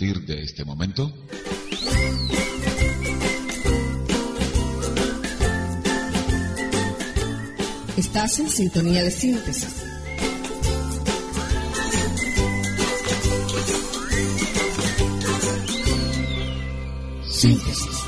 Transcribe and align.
partir 0.00 0.24
de 0.24 0.42
este 0.42 0.64
momento, 0.64 1.12
Estás 7.98 8.38
en 8.38 8.48
sintonía 8.48 9.04
de 9.04 9.10
síntesis. 9.10 9.74
Síntesis. 17.28 17.99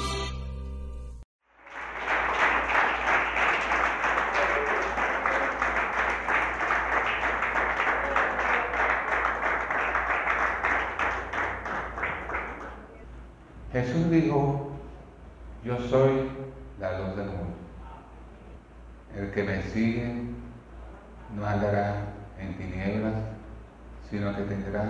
Sino 24.12 24.36
que 24.36 24.42
tendrá 24.42 24.84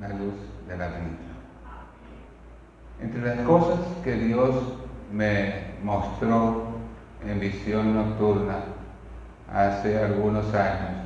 la 0.00 0.08
luz 0.08 0.34
de 0.66 0.76
la 0.76 0.88
vida. 0.88 1.34
Entre 3.00 3.22
las 3.22 3.46
cosas 3.46 3.78
que 4.02 4.14
Dios 4.16 4.52
me 5.12 5.74
mostró 5.84 6.74
en 7.24 7.38
visión 7.38 7.94
nocturna 7.94 8.56
hace 9.52 10.02
algunos 10.02 10.52
años, 10.54 11.04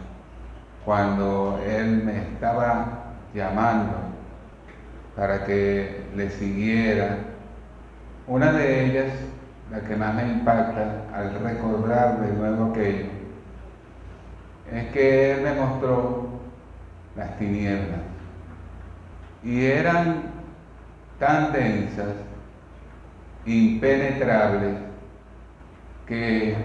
cuando 0.87 1.61
Él 1.67 2.05
me 2.05 2.17
estaba 2.17 3.05
llamando 3.35 3.93
para 5.15 5.45
que 5.45 6.07
le 6.17 6.31
siguiera, 6.31 7.19
una 8.27 8.51
de 8.53 8.87
ellas 8.87 9.13
la 9.71 9.81
que 9.81 9.95
más 9.95 10.15
me 10.15 10.23
impacta 10.23 11.03
al 11.15 11.39
recordar 11.41 12.21
de 12.21 12.33
nuevo 12.33 12.71
aquello, 12.71 13.11
es 14.73 14.87
que 14.87 15.33
Él 15.33 15.43
me 15.43 15.53
mostró 15.53 16.28
las 17.19 17.37
tinieblas. 17.37 18.01
Y 19.43 19.67
eran 19.67 20.23
tan 21.19 21.53
densas, 21.53 22.15
impenetrables, 23.45 24.77
que 26.07 26.57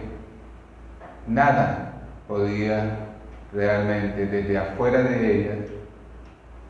nada 1.27 1.93
podía 2.27 2.97
realmente 3.51 4.25
desde 4.25 4.57
afuera 4.57 5.03
de 5.03 5.37
ellas 5.37 5.69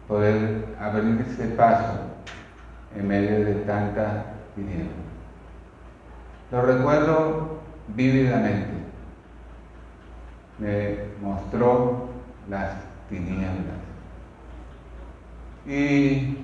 poder 0.08 0.66
abrirse 0.80 1.46
paso 1.50 2.00
en 2.96 3.08
medio 3.08 3.46
de 3.46 3.54
tanta 3.66 4.26
tinieblas. 4.56 4.90
Lo 6.52 6.62
recuerdo 6.62 7.60
vívidamente. 7.90 8.74
Me 10.60 10.98
mostró 11.22 12.10
las 12.50 12.93
tinieblas. 13.10 13.84
Y 15.66 16.38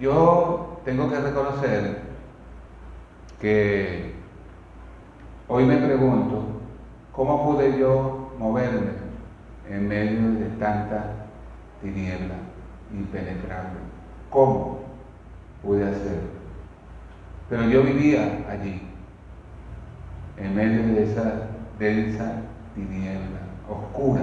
yo 0.00 0.80
tengo 0.84 1.10
que 1.10 1.20
reconocer 1.20 2.02
que 3.40 4.14
hoy 5.48 5.64
me 5.64 5.76
pregunto 5.78 6.44
cómo 7.12 7.44
pude 7.44 7.78
yo 7.78 8.32
moverme 8.38 8.92
en 9.68 9.88
medio 9.88 10.32
de 10.40 10.46
tanta 10.58 11.26
tiniebla 11.82 12.36
impenetrable. 12.92 13.80
¿Cómo 14.30 14.80
pude 15.62 15.84
hacerlo? 15.84 16.36
Pero 17.48 17.68
yo 17.68 17.82
vivía 17.82 18.44
allí 18.48 18.82
en 20.36 20.54
medio 20.54 20.82
de 20.94 21.04
esa 21.04 21.48
densa 21.78 22.42
tiniebla, 22.74 23.40
oscura, 23.68 24.22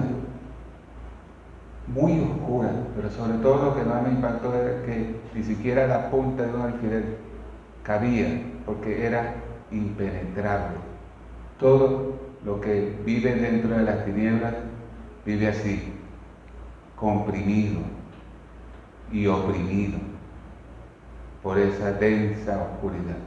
muy 1.86 2.20
oscura, 2.20 2.70
pero 2.96 3.10
sobre 3.10 3.38
todo 3.38 3.66
lo 3.66 3.76
que 3.76 3.84
más 3.84 4.02
me 4.02 4.10
impactó 4.10 4.54
era 4.54 4.82
que 4.84 5.16
ni 5.34 5.42
siquiera 5.42 5.86
la 5.86 6.10
punta 6.10 6.44
de 6.44 6.54
un 6.54 6.62
alfiler 6.62 7.04
cabía, 7.82 8.42
porque 8.64 9.06
era 9.06 9.34
impenetrable. 9.70 10.78
Todo 11.58 12.14
lo 12.44 12.60
que 12.60 12.96
vive 13.04 13.34
dentro 13.34 13.76
de 13.76 13.84
las 13.84 14.04
tinieblas 14.04 14.54
vive 15.24 15.48
así, 15.48 15.92
comprimido 16.96 17.80
y 19.12 19.26
oprimido 19.26 19.98
por 21.42 21.58
esa 21.58 21.92
densa 21.92 22.62
oscuridad. 22.62 23.18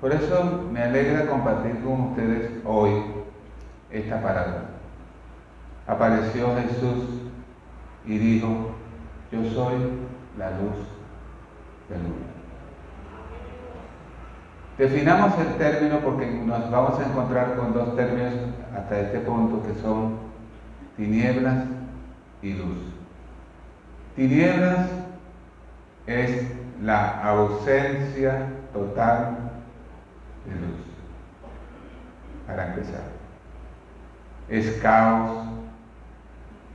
Por 0.00 0.12
eso 0.12 0.68
me 0.72 0.82
alegra 0.82 1.26
compartir 1.26 1.80
con 1.80 2.10
ustedes 2.10 2.50
hoy 2.64 2.90
esta 3.90 4.20
palabra. 4.20 4.71
Apareció 5.86 6.54
Jesús 6.56 7.22
y 8.06 8.18
dijo, 8.18 8.74
yo 9.30 9.44
soy 9.52 9.74
la 10.38 10.50
luz 10.50 10.86
del 11.88 12.02
mundo. 12.02 12.32
Definamos 14.78 15.38
el 15.38 15.54
término 15.58 15.98
porque 16.00 16.26
nos 16.26 16.70
vamos 16.70 16.98
a 16.98 17.06
encontrar 17.06 17.56
con 17.56 17.74
dos 17.74 17.94
términos 17.94 18.32
hasta 18.74 19.00
este 19.00 19.20
punto 19.20 19.62
que 19.62 19.80
son 19.80 20.16
tinieblas 20.96 21.66
y 22.40 22.54
luz. 22.54 22.78
Tinieblas 24.16 24.88
es 26.06 26.52
la 26.82 27.22
ausencia 27.28 28.48
total 28.72 29.36
de 30.46 30.54
luz. 30.54 30.80
Para 32.46 32.68
empezar. 32.68 33.02
Es 34.48 34.80
caos, 34.82 35.46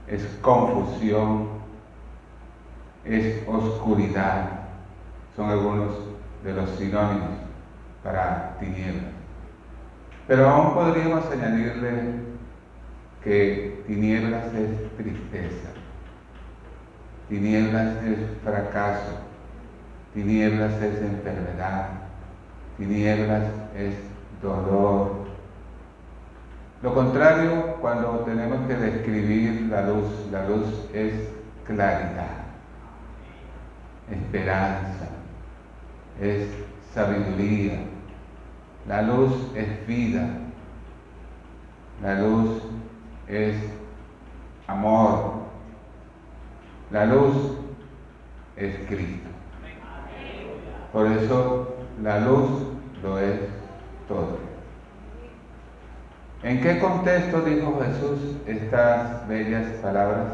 es 0.08 0.24
confusión, 0.42 1.48
es 3.04 3.48
oscuridad. 3.48 4.50
Son 5.36 5.50
algunos 5.50 5.94
de 6.44 6.54
los 6.54 6.70
sinónimos 6.72 7.30
para 8.04 8.58
tinieblas. 8.60 9.12
Pero 10.28 10.50
aún 10.50 10.74
podríamos 10.74 11.26
añadirle 11.32 12.28
que 13.24 13.84
tinieblas 13.88 14.46
es 14.54 14.98
tristeza, 14.98 15.70
tinieblas 17.30 18.04
es 18.04 18.18
fracaso, 18.44 19.20
tinieblas 20.14 20.74
es 20.82 21.02
enfermedad, 21.02 21.90
tinieblas 22.78 23.44
es 23.76 23.96
dolor. 24.42 25.27
Lo 26.84 26.94
contrario, 26.94 27.78
cuando 27.82 28.20
tenemos 28.20 28.68
que 28.68 28.76
describir 28.76 29.68
la 29.70 29.88
luz, 29.88 30.06
la 30.32 30.48
luz 30.48 30.68
es 30.94 31.14
claridad, 31.66 32.46
esperanza, 34.12 35.08
es 36.22 36.48
sabiduría, 36.94 37.80
la 38.88 39.02
luz 39.02 39.34
es 39.56 39.88
vida, 39.88 40.30
la 42.04 42.22
luz 42.22 42.62
es 43.28 43.56
amor, 44.68 45.34
la 46.92 47.06
luz 47.06 47.58
es 48.56 48.76
Cristo. 48.88 49.30
Por 50.94 51.08
eso 51.08 51.76
la 52.04 52.20
luz 52.20 52.50
lo 53.02 53.20
es 53.20 53.40
todo. 54.08 54.47
¿En 56.44 56.62
qué 56.62 56.78
contexto 56.80 57.42
dijo 57.42 57.82
Jesús 57.84 58.38
estas 58.46 59.28
bellas 59.28 59.66
palabras? 59.82 60.28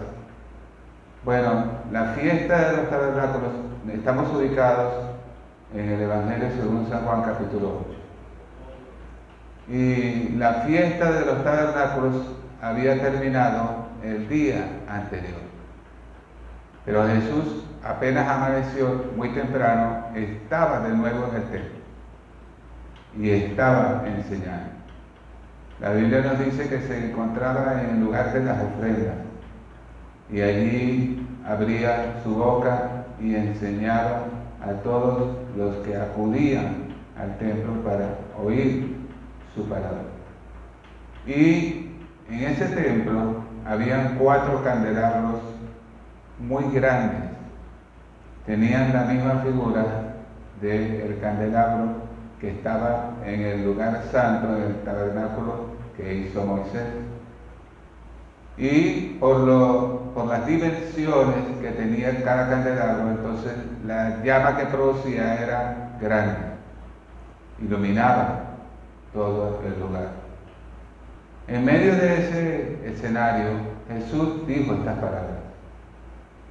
Bueno, 1.23 1.65
la 1.91 2.07
fiesta 2.13 2.71
de 2.71 2.77
los 2.77 2.89
tabernáculos, 2.89 3.53
estamos 3.93 4.33
ubicados 4.35 4.93
en 5.73 5.89
el 5.89 6.01
Evangelio 6.01 6.49
según 6.57 6.89
San 6.89 7.05
Juan 7.05 7.23
capítulo 7.23 7.85
8. 9.69 9.77
Y 9.77 10.29
la 10.37 10.53
fiesta 10.65 11.09
de 11.13 11.25
los 11.25 11.41
tabernáculos 11.45 12.15
había 12.61 13.01
terminado 13.01 13.87
el 14.03 14.27
día 14.27 14.67
anterior. 14.89 15.39
Pero 16.83 17.07
Jesús 17.07 17.63
apenas 17.81 18.27
amaneció 18.27 19.05
muy 19.15 19.29
temprano, 19.29 20.07
estaba 20.15 20.81
de 20.81 20.89
nuevo 20.89 21.29
en 21.29 21.35
el 21.35 21.43
templo 21.43 21.79
y 23.17 23.29
estaba 23.29 24.03
enseñando. 24.05 24.72
La 25.83 25.91
Biblia 25.91 26.21
nos 26.21 26.39
dice 26.39 26.69
que 26.69 26.79
se 26.79 27.09
encontraba 27.09 27.83
en 27.83 27.89
el 27.89 27.99
lugar 27.99 28.31
de 28.31 28.45
las 28.45 28.57
ofrendas 28.63 29.15
y 30.31 30.39
allí 30.39 31.27
abría 31.45 32.21
su 32.23 32.35
boca 32.35 33.03
y 33.19 33.35
enseñaba 33.35 34.27
a 34.61 34.71
todos 34.81 35.35
los 35.57 35.75
que 35.85 35.97
acudían 35.97 36.85
al 37.21 37.37
templo 37.37 37.73
para 37.83 38.15
oír 38.41 38.95
su 39.53 39.67
palabra. 39.67 40.03
Y 41.27 41.91
en 42.29 42.43
ese 42.43 42.67
templo 42.67 43.43
habían 43.65 44.15
cuatro 44.17 44.63
candelabros 44.63 45.41
muy 46.39 46.63
grandes 46.73 47.33
tenían 48.45 48.93
la 48.93 49.03
misma 49.03 49.41
figura 49.41 50.15
del 50.61 51.19
candelabro 51.19 52.03
que 52.39 52.51
estaba 52.51 53.15
en 53.25 53.41
el 53.41 53.65
lugar 53.65 54.01
santo 54.11 54.55
del 54.55 54.75
tabernáculo 54.83 55.72
que 55.95 56.13
hizo 56.13 56.45
Moisés. 56.45 56.87
Y 58.57 59.17
por, 59.19 59.39
lo, 59.39 60.11
por 60.13 60.27
las 60.27 60.45
dimensiones 60.45 61.57
que 61.61 61.71
tenía 61.71 62.23
cada 62.23 62.49
candelabro, 62.49 63.09
entonces 63.09 63.53
la 63.85 64.23
llama 64.23 64.57
que 64.57 64.65
producía 64.65 65.41
era 65.41 65.97
grande, 65.99 66.37
iluminaba 67.59 68.41
todo 69.11 69.61
el 69.65 69.79
lugar. 69.79 70.09
En 71.47 71.65
medio 71.65 71.95
de 71.95 72.19
ese 72.19 72.93
escenario, 72.93 73.49
Jesús 73.89 74.47
dijo 74.47 74.73
estas 74.73 74.95
palabras. 74.95 75.43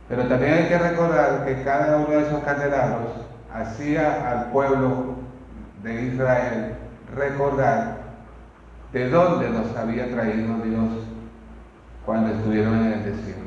Pero 0.09 0.25
también 0.25 0.55
hay 0.55 0.69
que 0.69 0.79
recordar 0.79 1.45
que 1.47 1.62
cada 1.62 1.97
uno 1.97 2.11
de 2.11 2.27
esos 2.27 2.43
candelabros 2.43 3.12
hacía 3.55 4.31
al 4.31 4.50
pueblo 4.50 5.15
de 5.83 6.03
Israel 6.03 6.75
recordar 7.15 8.01
de 8.93 9.09
dónde 9.09 9.49
los 9.49 9.75
había 9.77 10.11
traído 10.11 10.59
Dios 10.65 10.89
cuando 12.05 12.35
estuvieron 12.35 12.75
en 12.87 12.93
el 12.93 13.05
desierto. 13.05 13.43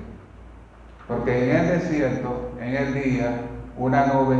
Porque 1.07 1.51
en 1.51 1.57
el 1.57 1.67
desierto, 1.79 2.51
en 2.59 2.75
el 2.75 2.93
día, 2.95 3.41
una 3.77 4.07
nube 4.07 4.37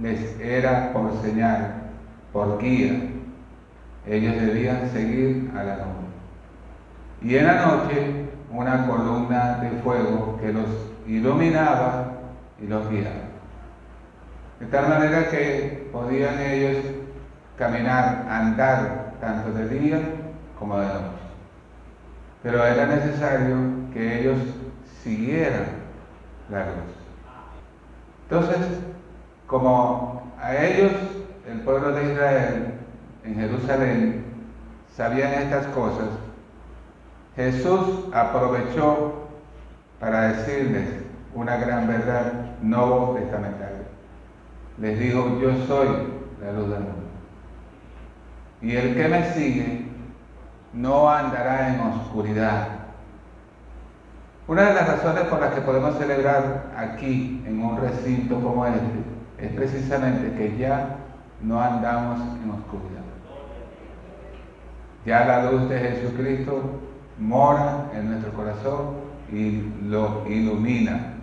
les 0.00 0.38
era 0.40 0.92
por 0.92 1.12
señal, 1.22 1.74
por 2.32 2.58
guía. 2.58 3.00
Ellos 4.06 4.34
debían 4.40 4.90
seguir 4.90 5.50
a 5.56 5.62
la 5.62 5.76
nube. 5.76 6.08
Y 7.22 7.36
en 7.36 7.46
la 7.46 7.66
noche, 7.66 8.26
una 8.52 8.86
columna 8.86 9.58
de 9.60 9.70
fuego 9.82 10.38
que 10.40 10.52
los 10.52 10.66
iluminaba 11.06 12.12
y 12.60 12.66
los 12.66 12.88
guiaba. 12.90 13.28
De 14.60 14.66
tal 14.66 14.88
manera 14.88 15.30
que 15.30 15.88
podían 15.92 16.38
ellos 16.40 16.84
caminar, 17.56 18.26
andar 18.28 19.07
tanto 19.20 19.52
de 19.52 19.68
día 19.68 20.00
como 20.58 20.78
de 20.78 20.86
noche. 20.86 20.98
Pero 22.42 22.64
era 22.64 22.86
necesario 22.86 23.56
que 23.92 24.20
ellos 24.20 24.38
siguieran 25.02 25.66
la 26.50 26.60
luz. 26.60 26.94
Entonces, 28.24 28.80
como 29.46 30.32
a 30.40 30.56
ellos, 30.56 30.92
el 31.50 31.60
pueblo 31.60 31.92
de 31.92 32.12
Israel 32.12 32.74
en 33.24 33.34
Jerusalén, 33.34 34.24
sabían 34.94 35.32
estas 35.34 35.66
cosas, 35.68 36.08
Jesús 37.36 38.06
aprovechó 38.12 39.28
para 40.00 40.32
decirles 40.32 40.88
una 41.34 41.56
gran 41.56 41.86
verdad 41.86 42.32
no 42.62 43.14
testamentaria 43.18 43.78
les 44.80 44.98
digo, 44.98 45.38
yo 45.40 45.50
soy 45.66 45.88
la 46.40 46.52
luz 46.52 46.70
del 46.70 46.80
mundo. 46.80 47.07
Y 48.60 48.74
el 48.74 48.94
que 48.94 49.08
me 49.08 49.32
sigue 49.32 49.84
no 50.72 51.08
andará 51.08 51.74
en 51.74 51.80
oscuridad. 51.80 52.68
Una 54.46 54.62
de 54.62 54.74
las 54.74 54.88
razones 54.88 55.24
por 55.24 55.40
las 55.40 55.54
que 55.54 55.60
podemos 55.60 55.96
celebrar 55.98 56.72
aquí, 56.76 57.42
en 57.46 57.62
un 57.62 57.76
recinto 57.76 58.40
como 58.40 58.66
este, 58.66 58.80
es 59.38 59.52
precisamente 59.52 60.36
que 60.36 60.56
ya 60.56 60.96
no 61.42 61.60
andamos 61.60 62.20
en 62.42 62.50
oscuridad. 62.50 63.02
Ya 65.04 65.24
la 65.26 65.50
luz 65.50 65.68
de 65.68 65.78
Jesucristo 65.78 66.80
mora 67.18 67.90
en 67.94 68.10
nuestro 68.10 68.32
corazón 68.32 68.94
y 69.30 69.62
lo 69.84 70.26
ilumina, 70.26 71.14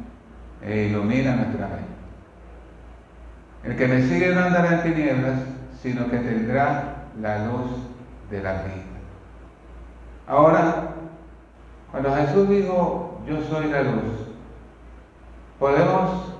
e 0.62 0.86
ilumina 0.86 1.36
nuestra 1.36 1.68
mente. 1.68 1.96
El 3.64 3.76
que 3.76 3.88
me 3.88 4.02
sigue 4.04 4.34
no 4.34 4.42
andará 4.44 4.74
en 4.76 4.94
tinieblas, 4.94 5.40
sino 5.82 6.10
que 6.10 6.18
tendrá 6.18 6.95
la 7.22 7.46
luz 7.46 7.72
de 8.30 8.42
la 8.42 8.54
vida. 8.64 8.84
Ahora, 10.28 10.90
cuando 11.92 12.14
Jesús 12.16 12.50
dijo, 12.50 13.22
yo 13.28 13.42
soy 13.44 13.70
la 13.70 13.84
luz, 13.84 14.28
podemos, 15.60 16.34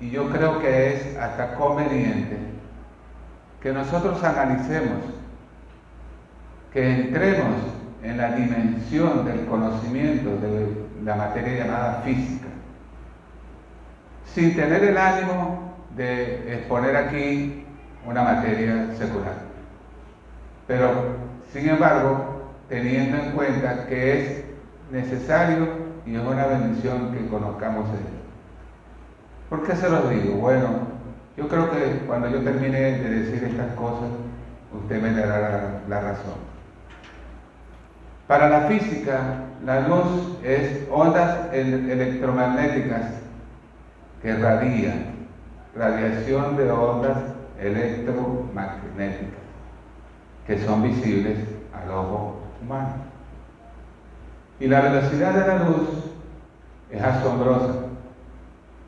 y 0.00 0.10
yo 0.10 0.28
creo 0.30 0.60
que 0.60 0.94
es 0.94 1.16
hasta 1.16 1.54
conveniente, 1.54 2.38
que 3.60 3.72
nosotros 3.72 4.22
analicemos, 4.22 5.00
que 6.72 7.00
entremos 7.00 7.56
en 8.02 8.16
la 8.16 8.32
dimensión 8.32 9.24
del 9.24 9.46
conocimiento 9.46 10.30
de 10.36 10.86
la 11.02 11.16
materia 11.16 11.64
llamada 11.64 12.02
física, 12.04 12.46
sin 14.34 14.54
tener 14.54 14.84
el 14.84 14.96
ánimo 14.96 15.74
de 15.96 16.54
exponer 16.54 16.96
aquí 16.96 17.64
una 18.06 18.22
materia 18.22 18.94
secular. 18.96 19.45
Pero, 20.66 20.90
sin 21.52 21.68
embargo, 21.68 22.36
teniendo 22.68 23.18
en 23.18 23.32
cuenta 23.32 23.86
que 23.86 24.20
es 24.20 24.44
necesario 24.90 25.68
y 26.04 26.14
es 26.16 26.22
una 26.22 26.46
bendición 26.46 27.12
que 27.12 27.26
conozcamos 27.28 27.86
esto. 27.90 28.16
¿Por 29.48 29.64
qué 29.64 29.76
se 29.76 29.88
los 29.88 30.10
digo? 30.10 30.36
Bueno, 30.36 30.68
yo 31.36 31.48
creo 31.48 31.70
que 31.70 32.00
cuando 32.06 32.28
yo 32.28 32.40
termine 32.42 32.80
de 32.80 33.10
decir 33.10 33.44
estas 33.44 33.74
cosas, 33.74 34.08
usted 34.72 35.00
me 35.00 35.12
dará 35.12 35.82
la, 35.88 36.00
razón. 36.00 36.34
Para 38.26 38.48
la 38.48 38.62
física, 38.62 39.44
la 39.64 39.86
luz 39.86 40.38
es 40.42 40.82
ondas 40.90 41.52
electromagnéticas 41.52 43.02
que 44.20 44.34
radian 44.34 45.14
radiación 45.76 46.56
de 46.56 46.70
ondas 46.70 47.18
electromagnéticas 47.60 49.45
que 50.46 50.58
son 50.64 50.82
visibles 50.82 51.38
al 51.72 51.90
ojo 51.90 52.40
humano. 52.62 52.94
Y 54.60 54.68
la 54.68 54.80
velocidad 54.80 55.34
de 55.34 55.46
la 55.46 55.64
luz 55.64 55.88
es 56.90 57.02
asombrosa, 57.02 57.74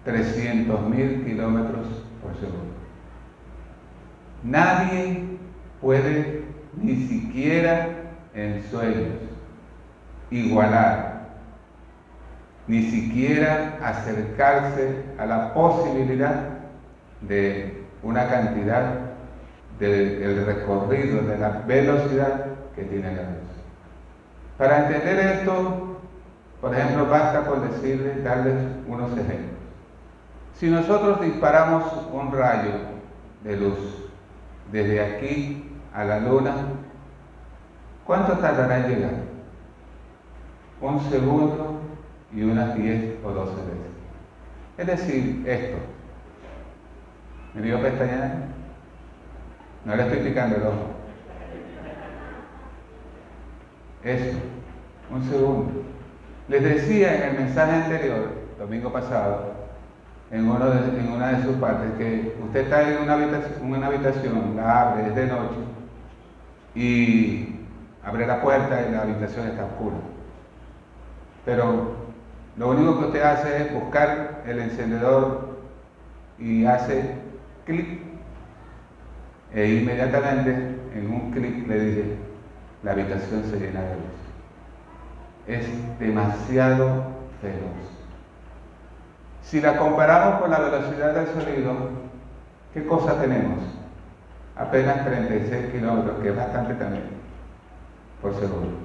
300.000 0.06 1.24
kilómetros 1.24 1.86
por 2.22 2.34
segundo. 2.36 2.74
Nadie 4.42 5.38
puede 5.80 6.44
ni 6.76 6.94
siquiera 6.94 7.88
en 8.34 8.62
sueños 8.70 9.08
igualar, 10.30 11.28
ni 12.66 12.82
siquiera 12.82 13.78
acercarse 13.82 15.04
a 15.18 15.26
la 15.26 15.54
posibilidad 15.54 16.50
de 17.22 17.84
una 18.02 18.28
cantidad 18.28 19.07
del 19.78 20.44
recorrido, 20.44 21.22
de 21.22 21.38
la 21.38 21.62
velocidad 21.66 22.46
que 22.74 22.84
tiene 22.84 23.14
la 23.14 23.22
luz. 23.22 23.48
Para 24.56 24.86
entender 24.86 25.18
esto, 25.18 25.98
por 26.60 26.74
ejemplo, 26.74 27.06
basta 27.06 27.46
con 27.46 27.68
decirles, 27.68 28.24
darles 28.24 28.54
unos 28.86 29.12
ejemplos. 29.12 29.58
Si 30.54 30.68
nosotros 30.68 31.20
disparamos 31.20 31.84
un 32.12 32.32
rayo 32.32 32.72
de 33.44 33.56
luz 33.56 33.78
desde 34.72 35.00
aquí 35.00 35.70
a 35.94 36.04
la 36.04 36.18
luna, 36.18 36.54
¿cuánto 38.04 38.32
tardará 38.38 38.78
en 38.78 38.88
llegar? 38.88 39.14
Un 40.80 41.00
segundo 41.10 41.80
y 42.32 42.42
unas 42.42 42.74
10 42.74 43.24
o 43.24 43.30
12 43.30 43.52
veces. 43.52 43.78
Es 44.78 44.86
decir, 44.86 45.44
esto, 45.46 45.76
¿Me 47.54 47.62
vio 47.62 47.80
pestañear? 47.82 48.57
No 49.84 49.96
le 49.96 50.02
estoy 50.02 50.18
picando 50.18 50.56
el 50.56 50.62
ojo. 50.62 50.98
Eso, 54.04 54.38
un 55.10 55.22
segundo. 55.28 55.82
Les 56.48 56.62
decía 56.62 57.16
en 57.16 57.22
el 57.30 57.44
mensaje 57.44 57.72
anterior, 57.72 58.30
domingo 58.58 58.92
pasado, 58.92 59.52
en, 60.30 60.48
una 60.48 61.28
de 61.32 61.42
sus 61.42 61.56
partes, 61.56 61.92
que 61.98 62.36
usted 62.44 62.60
está 62.60 62.90
en 62.90 63.02
una 63.02 63.14
habitación, 63.14 63.72
una 63.72 63.86
habitación, 63.86 64.56
la 64.56 64.82
abre, 64.82 65.06
es 65.08 65.14
de 65.14 65.26
noche, 65.26 65.56
y 66.74 67.56
abre 68.04 68.26
la 68.26 68.40
puerta 68.40 68.86
y 68.86 68.92
la 68.92 69.02
habitación 69.02 69.46
está 69.46 69.64
oscura. 69.64 69.96
Pero 71.44 71.96
lo 72.56 72.70
único 72.70 72.98
que 72.98 73.06
usted 73.06 73.22
hace 73.22 73.62
es 73.62 73.74
buscar 73.74 74.42
el 74.46 74.58
encendedor 74.58 75.58
y 76.38 76.64
hace 76.66 77.14
clic, 77.64 78.00
e 79.54 79.66
inmediatamente 79.66 80.50
en 80.94 81.10
un 81.10 81.30
clic 81.30 81.66
le 81.66 81.80
dije, 81.80 82.04
la 82.82 82.92
habitación 82.92 83.44
se 83.44 83.58
llena 83.58 83.80
de 83.80 83.94
luz. 83.94 84.18
Es 85.46 85.98
demasiado 85.98 87.04
feroz. 87.40 87.98
Si 89.42 89.60
la 89.60 89.78
comparamos 89.78 90.40
con 90.40 90.50
la 90.50 90.58
velocidad 90.58 91.14
del 91.14 91.26
sonido, 91.28 91.72
¿qué 92.74 92.84
cosa 92.86 93.18
tenemos? 93.20 93.60
Apenas 94.56 95.04
36 95.06 95.72
kilómetros, 95.72 96.18
que 96.20 96.28
es 96.28 96.36
bastante 96.36 96.74
también, 96.74 97.04
por 98.20 98.34
segundo. 98.34 98.76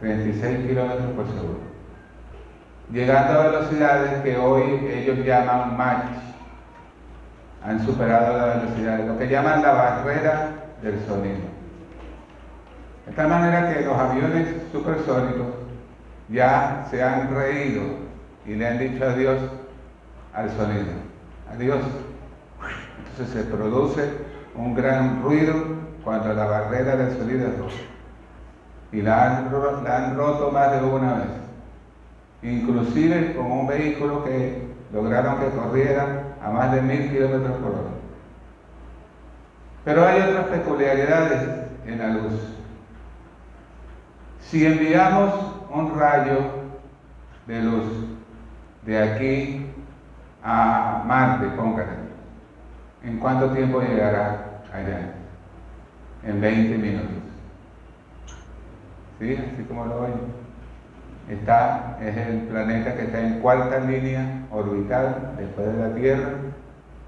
36 0.00 0.66
kilómetros 0.66 1.12
por 1.16 1.26
segundo. 1.26 1.60
llegando 2.90 3.40
a 3.40 3.46
velocidades 3.46 4.22
que 4.22 4.36
hoy 4.36 4.86
ellos 4.92 5.24
llaman 5.24 5.76
Mach. 5.76 6.31
Han 7.64 7.84
superado 7.86 8.36
la 8.36 8.56
velocidad, 8.56 9.06
lo 9.06 9.18
que 9.18 9.28
llaman 9.28 9.62
la 9.62 9.72
barrera 9.72 10.50
del 10.82 10.98
sonido. 11.06 11.52
De 13.06 13.12
tal 13.12 13.28
manera 13.28 13.72
que 13.72 13.84
los 13.84 13.96
aviones 13.96 14.48
supersónicos 14.72 15.46
ya 16.28 16.86
se 16.90 17.02
han 17.02 17.34
reído 17.34 17.82
y 18.46 18.54
le 18.54 18.68
han 18.68 18.78
dicho 18.78 19.04
adiós 19.04 19.38
al 20.32 20.50
sonido. 20.50 20.86
Adiós. 21.52 21.80
Entonces 22.98 23.34
se 23.34 23.50
produce 23.50 24.10
un 24.54 24.74
gran 24.74 25.22
ruido 25.22 25.54
cuando 26.04 26.32
la 26.32 26.44
barrera 26.46 26.96
del 26.96 27.16
sonido 27.16 27.48
es 27.48 27.58
rota. 27.58 27.74
Y 28.90 29.02
la 29.02 29.38
han, 29.38 29.84
la 29.84 29.96
han 29.96 30.16
roto 30.16 30.50
más 30.50 30.72
de 30.72 30.86
una 30.86 31.14
vez. 31.14 31.28
Inclusive 32.42 33.34
con 33.36 33.50
un 33.50 33.66
vehículo 33.66 34.24
que 34.24 34.62
lograron 34.92 35.38
que 35.38 35.48
corriera 35.50 36.21
a 36.42 36.50
más 36.50 36.72
de 36.72 36.82
mil 36.82 37.10
kilómetros 37.10 37.56
por 37.58 37.70
hora. 37.70 37.90
Pero 39.84 40.06
hay 40.06 40.20
otras 40.20 40.46
peculiaridades 40.46 41.48
en 41.86 41.98
la 41.98 42.08
luz. 42.08 42.32
Si 44.40 44.66
enviamos 44.66 45.34
un 45.70 45.98
rayo 45.98 46.38
de 47.46 47.62
luz 47.62 47.84
de 48.84 48.98
aquí 48.98 49.66
a 50.42 51.02
Marte, 51.06 51.46
póngale, 51.56 51.90
¿en 53.02 53.18
cuánto 53.18 53.50
tiempo 53.50 53.80
llegará 53.80 54.62
allá? 54.72 55.14
En 56.24 56.40
20 56.40 56.78
minutos. 56.78 57.08
¿Sí? 59.18 59.36
Así 59.36 59.62
como 59.64 59.86
lo 59.86 60.02
ven. 60.02 60.42
Está, 61.28 61.98
es 62.00 62.16
el 62.16 62.38
planeta 62.42 62.94
que 62.94 63.04
está 63.04 63.20
en 63.20 63.40
cuarta 63.40 63.78
línea 63.78 64.41
orbital 64.52 65.32
después 65.38 65.66
de 65.66 65.88
la 65.88 65.94
Tierra, 65.94 66.28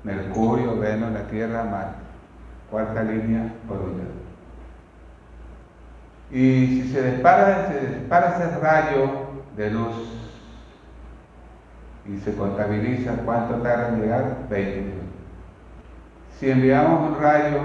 Mercurio, 0.03 0.79
Venus, 0.79 1.13
la 1.13 1.27
Tierra, 1.29 1.65
Marte. 1.65 2.05
Cuarta 2.71 3.03
línea 3.03 3.53
orbital. 3.69 4.09
Y 6.31 6.67
si 6.67 6.93
se 6.93 7.13
dispara, 7.13 7.69
se 7.69 7.87
dispara 7.87 8.37
ese 8.37 8.59
rayo 8.59 9.11
de 9.57 9.71
luz 9.71 10.21
y 12.07 12.19
se 12.19 12.35
contabiliza 12.35 13.13
cuánto 13.25 13.57
tarda 13.57 13.89
en 13.89 14.01
llegar, 14.01 14.37
20 14.51 14.81
minutos. 14.81 15.05
Si 16.39 16.51
enviamos 16.51 17.11
un 17.11 17.23
rayo 17.23 17.61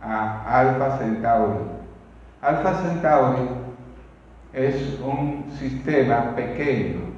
a 0.00 0.60
Alfa 0.60 0.98
Centauri, 0.98 1.58
Alfa 2.40 2.74
Centauri 2.82 3.48
es 4.52 4.98
un 5.00 5.44
sistema 5.58 6.34
pequeño 6.34 7.11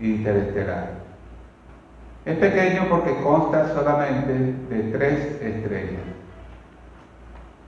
interestelar. 0.00 0.90
Es 2.24 2.38
pequeño 2.38 2.88
porque 2.88 3.20
consta 3.22 3.68
solamente 3.74 4.32
de 4.32 4.82
tres 4.92 5.42
estrellas. 5.42 6.02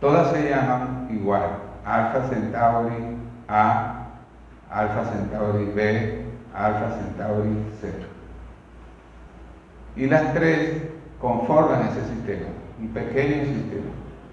Todas 0.00 0.32
se 0.32 0.48
llaman 0.48 1.08
igual, 1.10 1.48
Alfa 1.84 2.28
Centauri 2.28 3.16
A, 3.48 4.06
Alfa 4.70 5.04
Centauri 5.04 5.66
B, 5.74 6.24
Alfa 6.54 6.96
Centauri 6.96 7.64
C. 7.80 7.92
Y 9.96 10.06
las 10.06 10.34
tres 10.34 10.82
conforman 11.20 11.88
ese 11.88 12.04
sistema, 12.04 12.46
un 12.78 12.88
pequeño 12.88 13.44
sistema, 13.44 13.90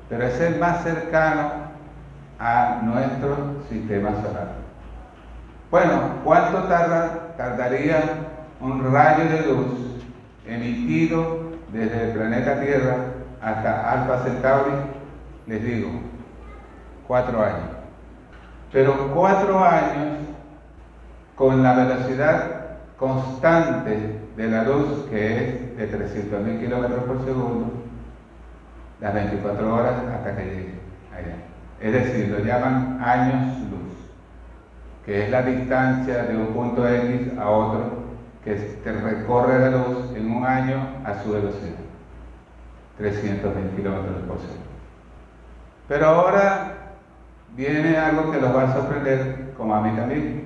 pero 0.09 0.23
es 0.25 0.39
el 0.41 0.59
más 0.59 0.83
cercano 0.83 1.51
a 2.39 2.81
nuestro 2.83 3.61
sistema 3.69 4.09
solar. 4.21 4.55
Bueno, 5.71 6.19
¿cuánto 6.23 6.63
tarda, 6.63 7.22
tardaría 7.37 8.01
un 8.59 8.91
rayo 8.91 9.29
de 9.29 9.41
luz 9.47 10.03
emitido 10.47 11.53
desde 11.71 12.09
el 12.09 12.11
planeta 12.11 12.61
Tierra 12.61 12.95
hasta 13.41 13.91
Alfa 13.91 14.23
Centauri? 14.23 14.71
Les 15.47 15.63
digo, 15.63 15.89
cuatro 17.07 17.41
años. 17.41 17.69
Pero 18.71 19.11
cuatro 19.13 19.63
años 19.63 20.19
con 21.35 21.61
la 21.61 21.73
velocidad 21.73 22.63
constante 22.97 24.19
de 24.35 24.47
la 24.47 24.63
luz, 24.63 25.05
que 25.09 25.37
es 25.37 25.77
de 25.77 25.91
300.000 25.91 26.59
kilómetros 26.59 27.03
por 27.03 27.23
segundo, 27.25 27.71
las 28.99 29.13
24 29.13 29.75
horas 29.75 29.93
hasta 30.13 30.35
que 30.35 30.45
llegue 30.45 30.73
allá. 31.11 31.35
Es 31.81 31.93
decir, 31.93 32.29
lo 32.29 32.39
llaman 32.39 32.99
años 33.03 33.57
luz, 33.69 33.82
que 35.05 35.23
es 35.23 35.29
la 35.29 35.41
distancia 35.41 36.23
de 36.23 36.37
un 36.37 36.47
punto 36.47 36.87
X 36.87 37.37
a 37.37 37.49
otro 37.49 38.03
que 38.43 38.55
te 38.55 38.91
recorre 38.91 39.59
la 39.59 39.77
luz 39.77 40.15
en 40.15 40.31
un 40.31 40.45
año 40.45 40.77
a 41.05 41.21
su 41.23 41.31
velocidad, 41.31 41.79
320 42.97 43.75
kilómetros 43.75 44.21
por 44.27 44.39
segundo. 44.39 44.63
Pero 45.87 46.05
ahora 46.07 46.73
viene 47.55 47.97
algo 47.97 48.31
que 48.31 48.41
los 48.41 48.55
va 48.55 48.63
a 48.63 48.73
sorprender, 48.73 49.53
como 49.57 49.75
a 49.75 49.81
mí 49.81 49.95
también. 49.95 50.43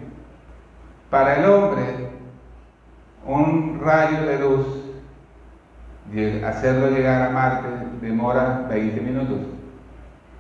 Para 1.10 1.36
el 1.38 1.50
hombre, 1.50 2.10
un 3.26 3.80
rayo 3.84 4.26
de 4.26 4.40
luz, 4.40 4.68
hacerlo 6.46 6.90
llegar 6.90 7.22
a 7.22 7.30
Marte, 7.30 7.68
demora 8.02 8.66
20 8.70 9.02
minutos. 9.02 9.38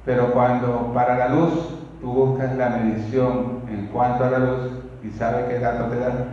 Pero 0.06 0.32
cuando 0.32 0.92
para 0.94 1.18
la 1.18 1.30
luz 1.30 1.77
tú 2.02 2.12
buscas 2.12 2.56
la 2.56 2.70
medición 2.70 3.62
en 3.70 3.88
cuanto 3.88 4.24
a 4.24 4.30
la 4.30 4.40
luz 4.40 4.72
y 5.04 5.10
sabes 5.12 5.46
qué 5.46 5.60
dato 5.60 5.86
te 5.86 6.00
da, 6.00 6.28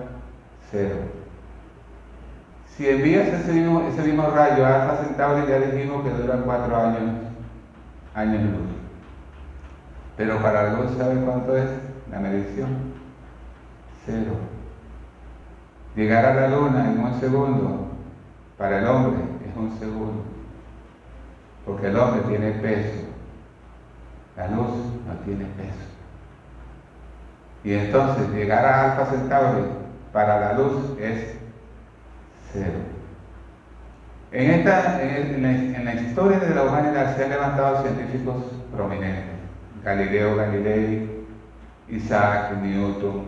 cero. 0.70 0.96
Si 2.76 2.88
envías 2.88 3.28
ese 3.28 3.52
mismo, 3.52 4.30
rayo 4.34 4.66
a 4.66 4.82
Alfa 4.82 5.04
Centauri, 5.04 5.46
ya 5.48 5.58
dijimos 5.58 6.02
que 6.02 6.10
dura 6.10 6.42
cuatro 6.44 6.76
años, 6.76 7.02
años 8.14 8.42
luz. 8.42 8.68
Pero 10.16 10.38
para 10.42 10.64
la 10.64 10.78
luz, 10.80 10.90
¿sabes 10.96 11.18
cuánto 11.24 11.56
es 11.56 11.68
la 12.10 12.18
medición? 12.18 12.94
Cero. 14.04 14.32
Llegar 15.94 16.24
a 16.24 16.34
la 16.34 16.48
luna 16.48 16.90
en 16.90 16.98
un 16.98 17.20
segundo, 17.20 17.88
para 18.58 18.78
el 18.78 18.86
hombre 18.86 19.22
es 19.48 19.56
un 19.56 19.78
segundo. 19.78 20.24
Porque 21.64 21.86
el 21.86 21.96
hombre 21.96 22.22
tiene 22.28 22.50
peso 22.52 23.13
la 24.36 24.48
luz 24.48 24.68
no 25.06 25.14
tiene 25.24 25.44
peso. 25.56 25.84
Y 27.62 27.72
entonces 27.72 28.28
llegar 28.30 28.64
a 28.64 28.92
Alfa 28.92 29.06
Centauri 29.06 29.64
para 30.12 30.40
la 30.40 30.52
luz 30.54 30.98
es 31.00 31.34
cero. 32.52 32.78
En, 34.32 34.50
esta, 34.50 35.00
en, 35.02 35.84
la, 35.84 35.94
historia 35.94 36.40
de 36.40 36.54
la 36.54 36.64
humanidad 36.64 37.16
se 37.16 37.24
han 37.24 37.30
levantado 37.30 37.82
científicos 37.82 38.44
prominentes. 38.74 39.34
Galileo 39.84 40.36
Galilei, 40.36 41.24
Isaac 41.88 42.52
Newton, 42.60 43.26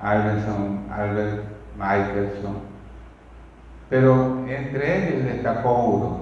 Albertson, 0.00 0.86
Albert 0.92 1.44
Michelson. 1.76 2.58
Pero 3.88 4.44
entre 4.46 5.08
ellos 5.08 5.24
destacó 5.24 5.84
uno 5.84 6.20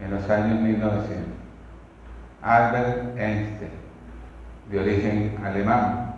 en 0.00 0.10
los 0.10 0.28
años 0.28 0.60
1900 0.60 1.43
Albert 2.44 3.16
Einstein, 3.18 3.70
de 4.70 4.78
origen 4.78 5.38
alemán. 5.42 6.14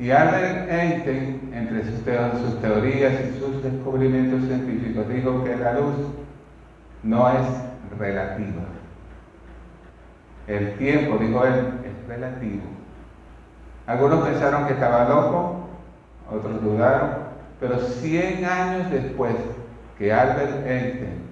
Y 0.00 0.10
Albert 0.10 0.68
Einstein, 0.70 1.52
entre 1.54 1.84
sus, 1.84 2.60
teorías 2.60 3.12
y 3.20 3.38
sus 3.38 3.62
descubrimientos 3.62 4.48
científicos, 4.48 5.08
dijo 5.08 5.44
que 5.44 5.56
la 5.56 5.74
luz 5.74 5.94
no 7.04 7.28
es 7.30 7.46
relativa. 7.98 8.62
El 10.48 10.76
tiempo, 10.76 11.18
dijo 11.18 11.44
él, 11.44 11.54
es 11.84 12.08
relativo. 12.08 12.62
Algunos 13.86 14.26
pensaron 14.26 14.66
que 14.66 14.72
estaba 14.72 15.08
loco, 15.08 15.68
otros 16.30 16.62
dudaron, 16.62 17.10
pero 17.60 17.78
100 17.78 18.44
años 18.44 18.90
después 18.90 19.34
que 19.98 20.12
Albert 20.12 20.66
Einstein 20.66 21.28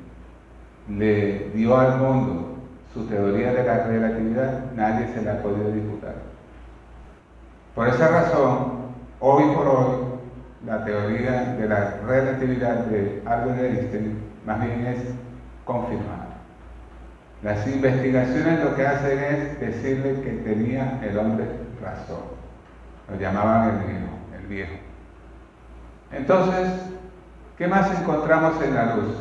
le 0.88 1.50
dio 1.54 1.76
al 1.76 1.98
mundo 1.98 2.55
su 2.96 3.04
teoría 3.04 3.52
de 3.52 3.62
la 3.62 3.84
relatividad, 3.84 4.72
nadie 4.74 5.08
se 5.12 5.20
la 5.20 5.34
ha 5.34 5.42
podido 5.42 5.70
disputar. 5.70 6.14
Por 7.74 7.88
esa 7.88 8.08
razón, 8.08 8.86
hoy 9.20 9.44
por 9.54 9.68
hoy, 9.68 9.96
la 10.64 10.82
teoría 10.82 11.54
de 11.58 11.68
la 11.68 11.98
relatividad 12.06 12.86
de 12.86 13.22
Albert 13.26 13.60
Einstein 13.60 14.18
más 14.46 14.64
bien 14.64 14.86
es 14.86 14.98
confirmada. 15.66 16.38
Las 17.42 17.66
investigaciones 17.66 18.64
lo 18.64 18.74
que 18.74 18.86
hacen 18.86 19.18
es 19.18 19.60
decirle 19.60 20.22
que 20.22 20.30
tenía 20.30 20.98
el 21.02 21.18
hombre 21.18 21.44
razón. 21.82 22.24
Lo 23.10 23.20
llamaban 23.20 23.68
el 23.68 23.86
viejo, 23.86 24.08
el 24.40 24.46
viejo. 24.46 24.76
Entonces, 26.12 26.70
¿qué 27.58 27.66
más 27.66 27.90
encontramos 28.00 28.54
en 28.62 28.74
la 28.74 28.96
luz? 28.96 29.16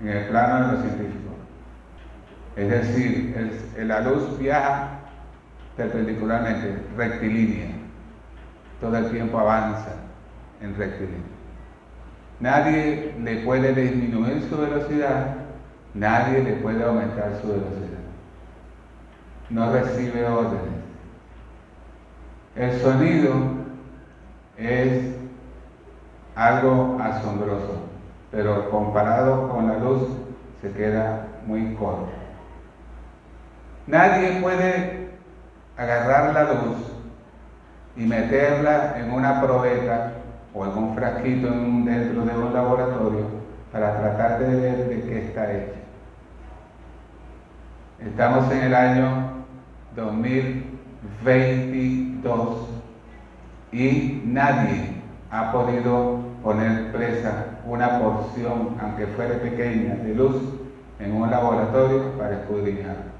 En 0.00 0.08
el 0.08 0.28
plano 0.28 0.66
de 0.66 0.72
los 0.72 0.82
científicos. 0.82 1.31
Es 2.56 2.68
decir, 2.68 3.34
la 3.78 4.00
luz 4.00 4.38
viaja 4.38 5.00
perpendicularmente, 5.76 6.82
rectilínea. 6.96 7.68
todo 8.80 8.96
el 8.98 9.10
tiempo 9.10 9.38
avanza 9.38 9.94
en 10.60 10.76
rectilíneo. 10.76 11.32
Nadie 12.40 13.14
le 13.22 13.36
puede 13.36 13.72
disminuir 13.72 14.42
su 14.50 14.56
velocidad, 14.58 15.36
nadie 15.94 16.42
le 16.42 16.52
puede 16.54 16.84
aumentar 16.84 17.38
su 17.40 17.48
velocidad. 17.48 18.02
No 19.48 19.72
recibe 19.72 20.26
órdenes. 20.26 20.82
El 22.56 22.80
sonido 22.80 23.32
es 24.58 25.14
algo 26.34 26.98
asombroso, 27.00 27.88
pero 28.30 28.68
comparado 28.70 29.48
con 29.48 29.68
la 29.68 29.78
luz 29.78 30.08
se 30.60 30.70
queda 30.72 31.28
muy 31.46 31.74
corto. 31.74 32.21
Nadie 33.86 34.40
puede 34.40 35.10
agarrar 35.76 36.32
la 36.34 36.44
luz 36.52 36.78
y 37.96 38.02
meterla 38.02 38.94
en 38.98 39.12
una 39.12 39.40
probeta 39.40 40.12
o 40.54 40.64
en 40.64 40.78
un 40.78 40.94
frasquito 40.94 41.48
dentro 41.48 42.24
de 42.24 42.38
un 42.38 42.54
laboratorio 42.54 43.26
para 43.72 43.98
tratar 43.98 44.38
de 44.38 44.54
ver 44.54 44.88
de 44.88 45.02
qué 45.02 45.26
está 45.26 45.52
hecha. 45.52 45.80
Estamos 47.98 48.52
en 48.52 48.62
el 48.62 48.74
año 48.74 49.32
2022 49.96 52.68
y 53.72 54.22
nadie 54.26 55.02
ha 55.30 55.50
podido 55.50 56.20
poner 56.42 56.92
presa 56.92 57.46
una 57.66 57.98
porción, 58.00 58.76
aunque 58.80 59.08
fuera 59.08 59.40
pequeña, 59.40 59.96
de 59.96 60.14
luz 60.14 60.40
en 60.98 61.12
un 61.14 61.30
laboratorio 61.30 62.12
para 62.18 62.40
escudriñar. 62.40 63.11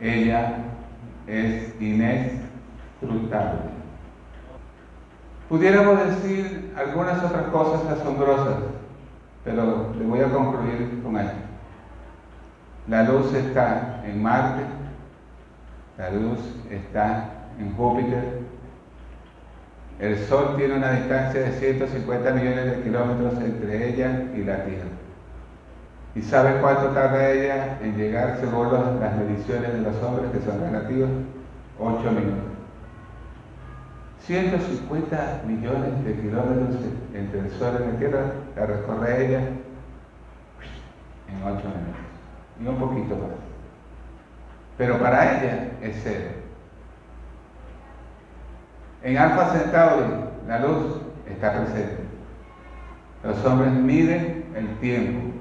Ella 0.00 0.58
es 1.26 1.74
inescrutable. 1.80 3.60
Pudiéramos 5.48 5.98
decir 6.06 6.72
algunas 6.76 7.24
otras 7.24 7.46
cosas 7.46 7.98
asombrosas, 7.98 8.56
pero 9.44 9.94
le 9.98 10.04
voy 10.04 10.20
a 10.20 10.30
concluir 10.30 11.00
con 11.02 11.16
esto. 11.16 11.38
La 12.86 13.02
luz 13.04 13.32
está 13.34 14.02
en 14.04 14.22
Marte, 14.22 14.62
la 15.96 16.10
luz 16.10 16.38
está 16.70 17.30
en 17.58 17.74
Júpiter, 17.74 18.40
el 19.98 20.16
Sol 20.26 20.54
tiene 20.56 20.76
una 20.76 20.92
distancia 20.92 21.40
de 21.40 21.52
150 21.52 22.30
millones 22.30 22.64
de 22.64 22.82
kilómetros 22.82 23.34
entre 23.42 23.88
ella 23.88 24.22
y 24.34 24.44
la 24.44 24.64
Tierra. 24.64 24.97
¿Y 26.18 26.22
sabe 26.22 26.60
cuánto 26.60 26.88
tarda 26.88 27.30
ella 27.30 27.78
en 27.80 27.96
llegar 27.96 28.38
según 28.40 28.72
las 28.98 29.16
mediciones 29.16 29.72
de 29.72 29.82
los 29.82 30.02
hombres 30.02 30.32
que 30.32 30.40
son 30.40 30.60
relativas? 30.60 31.10
8 31.78 32.10
minutos. 32.10 32.44
150 34.26 35.42
millones 35.46 36.04
de 36.04 36.14
kilómetros 36.14 36.74
entre 37.14 37.38
el 37.38 37.50
Sol 37.52 37.76
y 37.78 37.92
la 37.92 37.98
Tierra 38.00 38.20
la 38.56 38.66
recorre 38.66 39.26
ella 39.26 39.38
en 41.28 41.42
8 41.44 41.52
minutos. 41.52 42.08
Y 42.60 42.66
un 42.66 42.76
poquito 42.80 43.14
más. 43.14 43.38
Pero 44.76 44.98
para 44.98 45.38
ella 45.38 45.68
es 45.82 46.00
cero. 46.02 46.30
En 49.04 49.18
Alfa 49.18 49.50
Centauri 49.50 50.04
la 50.48 50.58
luz 50.58 51.00
está 51.28 51.52
presente. 51.52 52.02
Los 53.22 53.44
hombres 53.44 53.70
miden 53.72 54.46
el 54.56 54.66
tiempo. 54.80 55.37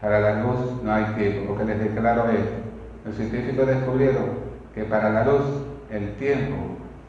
Para 0.00 0.20
la 0.20 0.42
luz 0.42 0.82
no 0.82 0.92
hay 0.92 1.04
tiempo, 1.16 1.48
porque 1.48 1.64
les 1.64 1.80
declaro 1.80 2.30
esto. 2.30 2.60
Los 3.04 3.16
científicos 3.16 3.66
descubrieron 3.66 4.30
que 4.74 4.84
para 4.84 5.10
la 5.10 5.24
luz 5.24 5.42
el 5.90 6.14
tiempo 6.14 6.56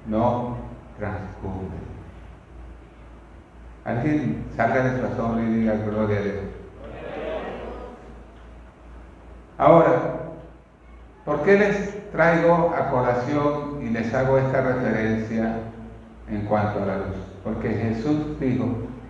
no 0.07 0.57
transcurre. 0.97 1.81
Alguien 3.85 4.45
salga 4.55 4.83
de 4.83 4.99
su 4.99 5.05
asombro 5.05 5.43
y 5.43 5.47
diga 5.47 5.73
gloria 5.73 6.17
a 6.17 6.21
Dios. 6.21 6.35
Ahora, 9.57 10.01
¿por 11.23 11.43
qué 11.43 11.57
les 11.57 12.11
traigo 12.11 12.73
a 12.75 12.89
colación 12.89 13.79
y 13.81 13.89
les 13.89 14.13
hago 14.13 14.37
esta 14.37 14.61
referencia 14.61 15.55
en 16.29 16.41
cuanto 16.41 16.83
a 16.83 16.85
la 16.85 16.97
luz? 16.97 17.15
Porque 17.43 17.69
Jesús 17.69 18.39
dijo, 18.39 18.65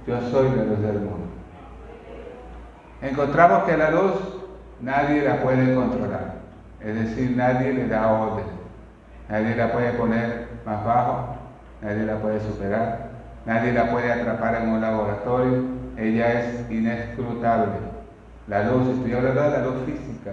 yo 0.06 0.22
soy 0.30 0.50
la 0.56 0.64
luz 0.64 0.82
del 0.82 1.00
mundo. 1.00 1.31
Encontramos 3.02 3.64
que 3.64 3.78
la 3.78 3.92
luz 3.92 4.14
nadie 4.80 5.24
la 5.24 5.42
puede 5.42 5.76
controlar, 5.76 6.36
es 6.80 6.96
decir, 6.96 7.36
nadie 7.36 7.74
le 7.74 7.88
da 7.88 8.12
orden, 8.12 8.46
nadie 9.30 9.56
la 9.56 9.72
puede 9.72 9.92
poner 9.94 10.48
más 10.66 10.86
bajo 10.86 11.42
nadie 11.82 12.06
la 12.06 12.18
puede 12.18 12.40
superar, 12.40 13.10
nadie 13.46 13.74
la 13.74 13.90
puede 13.92 14.12
atrapar 14.12 14.62
en 14.62 14.70
un 14.70 14.82
laboratorio, 14.82 15.64
ella 15.98 16.40
es 16.40 16.72
inescrutable. 16.72 17.74
La 18.48 18.64
luz, 18.64 18.88
estoy 18.88 19.14
hablando 19.14 19.42
de 19.42 19.50
la 19.50 19.64
luz 19.64 19.76
física, 19.86 20.32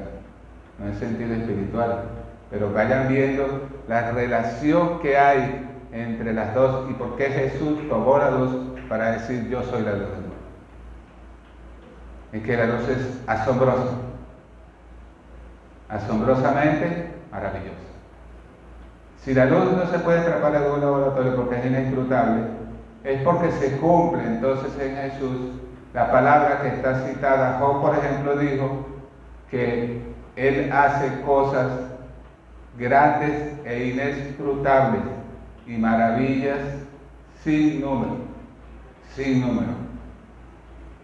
no 0.79 0.87
en 0.87 0.95
sentido 0.99 1.35
espiritual, 1.35 2.03
pero 2.51 2.73
vayan 2.73 3.09
viendo 3.09 3.69
la 3.89 4.11
relación 4.13 5.01
que 5.01 5.17
hay 5.17 5.67
entre 5.93 6.35
las 6.35 6.55
dos 6.55 6.91
y 6.91 6.95
por 6.95 7.17
qué 7.17 7.27
Jesús 7.27 7.89
tomó 7.89 8.19
la 8.19 8.31
luz 8.31 8.51
para 8.89 9.13
decir 9.13 9.49
yo 9.49 9.63
soy 9.63 9.83
la 9.83 9.93
luz 9.93 10.18
Es 12.33 12.43
que 12.43 12.57
la 12.57 12.67
luz 12.67 12.89
es 12.89 13.21
asombrosa, 13.27 13.95
asombrosamente 15.89 17.11
maravillosa. 17.31 17.89
Si 19.25 19.35
la 19.35 19.47
luz 19.47 19.73
no 19.73 19.87
se 19.91 19.99
puede 19.99 20.21
atrapar 20.21 20.55
en 20.55 20.71
un 20.71 20.81
laboratorio 20.81 21.37
porque 21.37 21.59
es 21.59 21.67
inescrutable, 21.67 22.43
es 23.05 23.23
porque 23.23 23.51
se 23.53 23.79
cumple 23.79 24.23
entonces 24.25 24.73
en 24.81 24.97
Jesús 24.97 25.39
la 25.95 26.11
palabra 26.11 26.61
que 26.63 26.69
está 26.69 27.07
citada. 27.07 27.59
Job, 27.59 27.81
por 27.81 27.97
ejemplo, 27.97 28.37
dijo 28.37 28.87
que 29.51 30.03
Él 30.37 30.71
hace 30.73 31.23
cosas 31.23 31.67
grandes 32.79 33.55
e 33.65 33.87
inescrutables 33.87 35.03
y 35.67 35.73
maravillas 35.73 36.59
sin 37.43 37.81
número, 37.81 38.19
sin 39.15 39.41
número. 39.41 39.88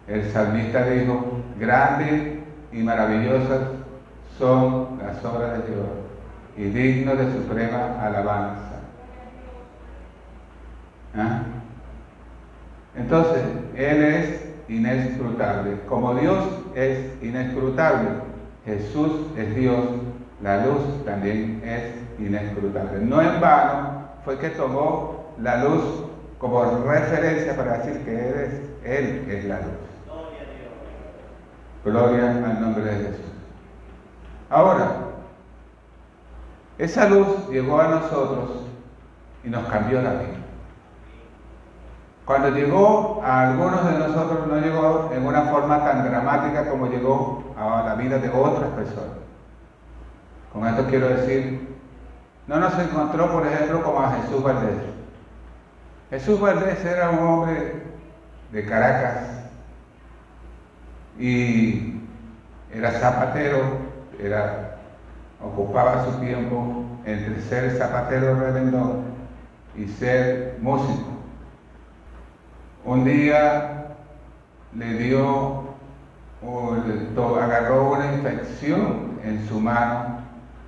El 0.06 0.30
salmista 0.30 0.84
dijo, 0.84 1.42
grandes 1.58 2.38
y 2.72 2.78
maravillosas 2.82 3.60
son 4.38 4.98
las 4.98 5.24
obras 5.24 5.52
de 5.52 5.72
Dios 5.72 5.86
y 6.56 6.64
digno 6.64 7.14
de 7.16 7.32
suprema 7.32 8.00
alabanza. 8.02 8.80
¿Ah? 11.16 11.42
Entonces, 12.96 13.42
Él 13.76 14.02
es 14.04 14.44
inescrutable. 14.68 15.78
Como 15.88 16.14
Dios 16.14 16.44
es 16.74 17.22
inescrutable, 17.22 18.08
Jesús 18.64 19.12
es 19.36 19.54
Dios, 19.54 19.84
la 20.42 20.66
luz 20.66 21.04
también 21.04 21.62
es 21.64 21.94
inescrutable. 22.18 23.00
No 23.00 23.20
en 23.22 23.40
vano 23.40 24.08
fue 24.24 24.38
que 24.38 24.50
tomó 24.50 25.34
la 25.40 25.64
luz 25.64 26.04
como 26.38 26.64
referencia 26.86 27.56
para 27.56 27.78
decir 27.78 28.02
que 28.04 28.12
Él 28.12 28.34
es, 28.34 28.90
Él 28.90 29.24
es 29.30 29.44
la 29.44 29.56
luz. 29.56 29.93
Gloria 31.84 32.30
al 32.30 32.60
nombre 32.60 32.82
de 32.84 32.96
Jesús. 32.96 33.26
Ahora, 34.48 34.92
esa 36.78 37.08
luz 37.08 37.48
llegó 37.50 37.80
a 37.80 37.88
nosotros 37.88 38.50
y 39.44 39.48
nos 39.48 39.66
cambió 39.66 40.00
la 40.00 40.12
vida. 40.12 40.38
Cuando 42.24 42.48
llegó 42.48 43.20
a 43.22 43.50
algunos 43.50 43.84
de 43.84 43.98
nosotros 43.98 44.46
no 44.46 44.58
llegó 44.58 45.10
en 45.12 45.26
una 45.26 45.42
forma 45.42 45.84
tan 45.84 46.08
dramática 46.08 46.70
como 46.70 46.86
llegó 46.86 47.54
a 47.58 47.82
la 47.86 47.94
vida 47.96 48.18
de 48.18 48.30
otras 48.30 48.70
personas. 48.70 49.18
Con 50.52 50.66
esto 50.66 50.86
quiero 50.88 51.08
decir, 51.08 51.76
no 52.46 52.60
nos 52.60 52.78
encontró, 52.78 53.30
por 53.30 53.46
ejemplo, 53.46 53.82
como 53.82 54.00
a 54.00 54.12
Jesús 54.12 54.42
Valdés. 54.42 54.78
Jesús 56.08 56.40
Valdés 56.40 56.82
era 56.84 57.10
un 57.10 57.18
hombre 57.18 57.82
de 58.52 58.64
Caracas 58.64 59.33
y 61.18 62.00
era 62.72 62.90
zapatero, 62.92 63.84
ocupaba 65.42 66.04
su 66.04 66.20
tiempo 66.20 66.84
entre 67.04 67.40
ser 67.42 67.70
zapatero 67.72 68.34
revendedor 68.40 68.96
y 69.76 69.86
ser 69.86 70.58
músico. 70.60 71.10
Un 72.84 73.04
día 73.04 73.86
le 74.74 74.94
dio, 74.94 75.64
agarró 77.40 77.92
una 77.92 78.12
infección 78.14 79.18
en 79.24 79.46
su 79.48 79.60
mano, 79.60 80.18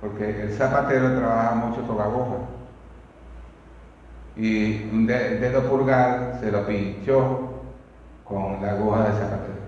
porque 0.01 0.43
el 0.43 0.53
zapatero 0.53 1.17
trabaja 1.17 1.55
mucho 1.55 1.85
con 1.85 1.99
aguja. 1.99 2.37
Y 4.35 4.89
un 4.91 5.07
dedo 5.07 5.63
pulgar 5.69 6.37
se 6.39 6.51
lo 6.51 6.65
pinchó 6.65 7.61
con 8.23 8.61
la 8.61 8.71
aguja 8.71 9.09
de 9.09 9.11
zapatero. 9.11 9.66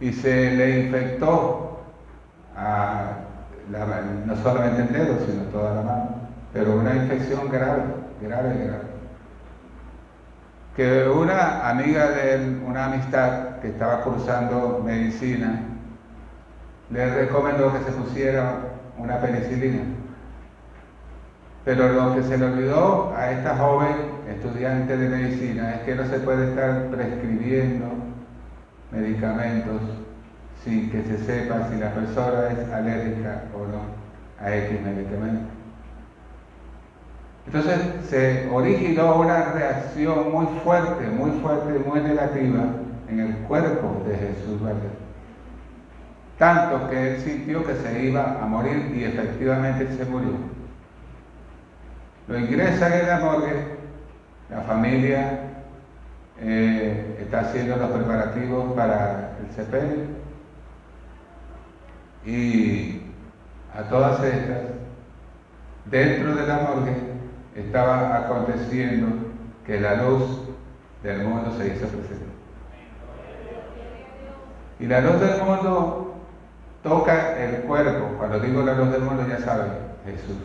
Y 0.00 0.12
se 0.12 0.50
le 0.52 0.80
infectó 0.80 1.80
a 2.56 3.24
no 3.68 4.36
solamente 4.42 4.82
el 4.82 4.92
dedo, 4.92 5.18
sino 5.26 5.42
toda 5.44 5.74
la 5.74 5.82
mano. 5.82 6.10
pero 6.52 6.76
una 6.76 6.94
infección 6.94 7.48
grave, 7.50 7.82
grave, 8.20 8.54
grave. 8.64 8.94
Que 10.76 11.08
una 11.08 11.68
amiga 11.68 12.10
de 12.10 12.60
una 12.64 12.86
amistad 12.86 13.58
que 13.60 13.68
estaba 13.68 14.02
cursando 14.02 14.82
medicina, 14.84 15.60
le 16.90 17.14
recomendó 17.14 17.72
que 17.72 17.84
se 17.84 17.92
pusiera 17.92 18.58
una 18.98 19.18
penicilina. 19.18 19.82
Pero 21.64 21.88
lo 21.88 22.14
que 22.14 22.22
se 22.22 22.36
le 22.36 22.44
olvidó 22.44 23.14
a 23.16 23.30
esta 23.30 23.56
joven 23.56 23.96
estudiante 24.28 24.96
de 24.96 25.08
medicina 25.08 25.76
es 25.76 25.80
que 25.80 25.94
no 25.94 26.06
se 26.06 26.18
puede 26.20 26.50
estar 26.50 26.88
prescribiendo 26.90 27.86
medicamentos 28.94 29.80
sin 30.64 30.90
que 30.90 31.02
se 31.02 31.18
sepa 31.18 31.68
si 31.68 31.78
la 31.78 31.92
persona 31.92 32.48
es 32.50 32.72
alérgica 32.72 33.44
o 33.54 33.66
no 33.66 33.82
a 34.40 34.54
X 34.54 34.80
medicamento. 34.80 35.48
Entonces 37.46 37.80
se 38.08 38.48
originó 38.50 39.20
una 39.20 39.52
reacción 39.52 40.32
muy 40.32 40.46
fuerte, 40.62 41.06
muy 41.08 41.30
fuerte, 41.40 41.78
muy 41.86 42.00
negativa 42.00 42.64
en 43.08 43.20
el 43.20 43.34
cuerpo 43.46 44.02
de 44.08 44.16
Jesús 44.16 44.62
Valdés. 44.62 44.92
Tanto 46.38 46.88
que 46.88 47.14
él 47.14 47.20
sintió 47.20 47.64
que 47.64 47.76
se 47.76 48.04
iba 48.04 48.42
a 48.42 48.46
morir 48.46 48.92
y 48.94 49.04
efectivamente 49.04 49.88
se 49.94 50.04
murió. 50.06 50.32
Lo 52.26 52.38
ingresan 52.38 52.92
en 52.92 53.06
la 53.06 53.18
morgue, 53.18 53.54
la 54.50 54.62
familia 54.62 55.53
eh, 56.40 57.18
está 57.20 57.40
haciendo 57.40 57.76
los 57.76 57.90
preparativos 57.90 58.72
para 58.74 59.36
el 59.40 59.54
sepelio 59.54 60.04
y 62.24 63.02
a 63.74 63.82
todas 63.84 64.22
estas, 64.24 64.62
dentro 65.84 66.34
de 66.34 66.46
la 66.46 66.58
morgue 66.58 66.96
estaba 67.54 68.16
aconteciendo 68.16 69.08
que 69.66 69.80
la 69.80 69.96
luz 69.96 70.40
del 71.02 71.24
mundo 71.24 71.52
se 71.56 71.66
hizo 71.66 71.86
presente. 71.86 72.24
Y 74.80 74.86
la 74.86 75.00
luz 75.00 75.20
del 75.20 75.42
mundo 75.42 76.14
toca 76.82 77.42
el 77.42 77.62
cuerpo. 77.62 78.16
Cuando 78.18 78.40
digo 78.40 78.62
la 78.62 78.74
luz 78.74 78.90
del 78.90 79.02
mundo 79.02 79.24
ya 79.28 79.38
saben, 79.38 79.72
Jesús. 80.04 80.36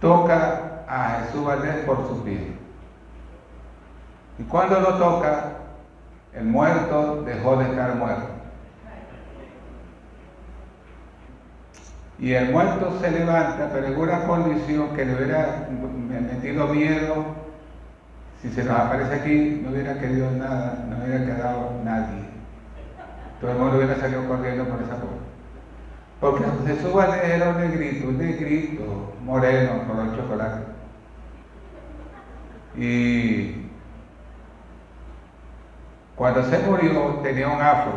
Toca 0.00 0.84
a 0.88 1.20
Jesús 1.20 1.44
Valdés 1.44 1.84
por 1.84 2.06
su 2.08 2.22
pies. 2.24 2.57
Y 4.38 4.42
cuando 4.44 4.80
lo 4.80 4.94
toca, 4.94 5.52
el 6.32 6.44
muerto 6.44 7.22
dejó 7.22 7.56
de 7.56 7.64
estar 7.64 7.96
muerto. 7.96 8.28
Y 12.20 12.32
el 12.32 12.50
muerto 12.50 12.98
se 13.00 13.10
levanta, 13.10 13.70
pero 13.72 13.86
en 13.86 13.96
una 13.96 14.24
condición 14.24 14.94
que 14.94 15.04
le 15.04 15.14
hubiera 15.14 15.68
metido 16.10 16.66
miedo, 16.68 17.24
si 18.42 18.50
se 18.50 18.64
nos 18.64 18.78
aparece 18.78 19.14
aquí, 19.14 19.62
no 19.64 19.70
hubiera 19.70 19.98
querido 19.98 20.30
nada, 20.32 20.84
no 20.88 20.96
hubiera 21.04 21.24
quedado 21.24 21.72
nadie. 21.84 22.24
Todo 23.40 23.52
el 23.52 23.58
mundo 23.58 23.76
hubiera 23.76 23.96
salido 23.96 24.26
corriendo 24.26 24.64
por 24.64 24.82
esa 24.82 24.96
puerta. 24.96 25.28
Porque 26.20 26.44
Jesús 26.66 26.92
era 27.24 27.50
un 27.50 27.60
negrito, 27.60 28.08
un 28.08 28.18
negrito 28.18 29.14
moreno, 29.24 29.86
color 29.86 30.16
chocolate. 30.16 30.62
Y 32.76 33.67
cuando 36.18 36.42
se 36.42 36.58
murió 36.58 37.20
tenía 37.22 37.46
un 37.46 37.62
afro, 37.62 37.92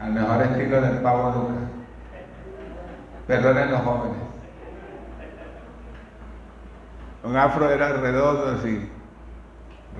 al 0.00 0.10
mejor 0.10 0.42
estilo 0.42 0.80
del 0.80 0.98
pavo 1.02 1.32
Lucas. 1.32 1.68
Perdonen 3.26 3.70
los 3.70 3.82
jóvenes. 3.82 4.16
Un 7.24 7.36
afro 7.36 7.70
era 7.70 7.92
redondo 7.92 8.56
así, 8.58 8.90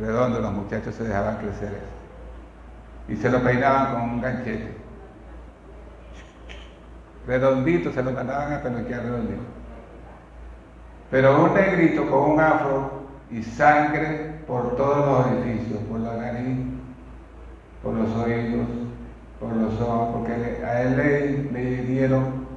redondo, 0.00 0.40
los 0.40 0.52
muchachos 0.52 0.94
se 0.94 1.04
dejaban 1.04 1.36
crecer 1.36 1.74
eso. 1.74 3.12
Y 3.12 3.16
se 3.16 3.28
lo 3.28 3.42
peinaban 3.42 3.92
con 3.92 4.02
un 4.02 4.20
ganchete. 4.22 4.74
Redondito, 7.26 7.92
se 7.92 8.02
lo 8.02 8.12
mandaban 8.12 8.54
a 8.54 8.62
peluquear 8.62 9.02
redondito. 9.02 9.42
Pero 11.10 11.44
un 11.44 11.52
negrito 11.52 12.10
con 12.10 12.30
un 12.30 12.40
afro 12.40 13.02
y 13.30 13.42
sangre 13.42 14.40
por 14.46 14.74
todos 14.76 15.06
los 15.06 15.26
orificios, 15.26 15.80
por 15.90 16.00
la 16.00 16.16
nariz, 16.16 16.77
por 17.82 17.94
los 17.94 18.10
oídos, 18.16 18.66
por 19.40 19.52
los 19.54 19.80
ojos, 19.80 20.16
porque 20.16 20.64
a 20.64 20.82
él 20.82 20.96
le, 20.96 21.52
le 21.52 21.82
dieron 21.84 22.48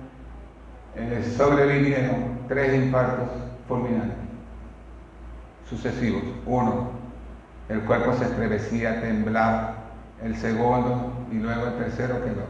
eh, 0.95 1.34
sobrevivieron 1.38 2.39
tres 2.49 2.73
infartos 2.73 3.29
fulminantes 3.67 4.17
sucesivos. 5.69 6.23
Uno, 6.45 6.89
el 7.69 7.81
cuerpo 7.81 8.13
se 8.13 8.25
estremecía, 8.25 8.99
temblaba. 9.01 9.75
El 10.21 10.36
segundo 10.36 11.25
y 11.31 11.36
luego 11.36 11.67
el 11.67 11.77
tercero 11.77 12.21
quedó. 12.23 12.45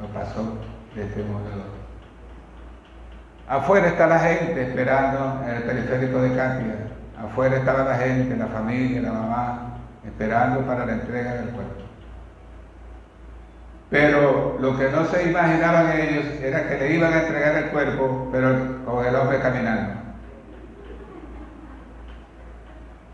Lo 0.00 0.06
pasó 0.14 0.54
de 0.94 1.02
este 1.02 1.22
modo. 1.24 1.44
Afuera 3.46 3.88
está 3.88 4.06
la 4.06 4.18
gente 4.18 4.62
esperando 4.62 5.42
en 5.46 5.56
el 5.56 5.62
periférico 5.64 6.22
de 6.22 6.28
Cápia. 6.34 6.76
Afuera 7.22 7.56
estaba 7.56 7.84
la 7.84 7.96
gente, 7.96 8.36
la 8.36 8.46
familia, 8.46 9.02
la 9.02 9.12
mamá, 9.12 9.73
esperando 10.14 10.60
para 10.60 10.86
la 10.86 10.92
entrega 10.92 11.34
del 11.34 11.48
cuerpo. 11.50 11.82
Pero 13.90 14.56
lo 14.60 14.78
que 14.78 14.88
no 14.90 15.04
se 15.06 15.28
imaginaban 15.28 15.98
ellos 15.98 16.24
era 16.40 16.68
que 16.68 16.78
le 16.78 16.94
iban 16.94 17.12
a 17.12 17.22
entregar 17.22 17.56
el 17.56 17.70
cuerpo, 17.70 18.28
pero 18.30 18.84
con 18.84 19.04
el 19.04 19.14
hombre 19.14 19.40
caminando. 19.40 19.94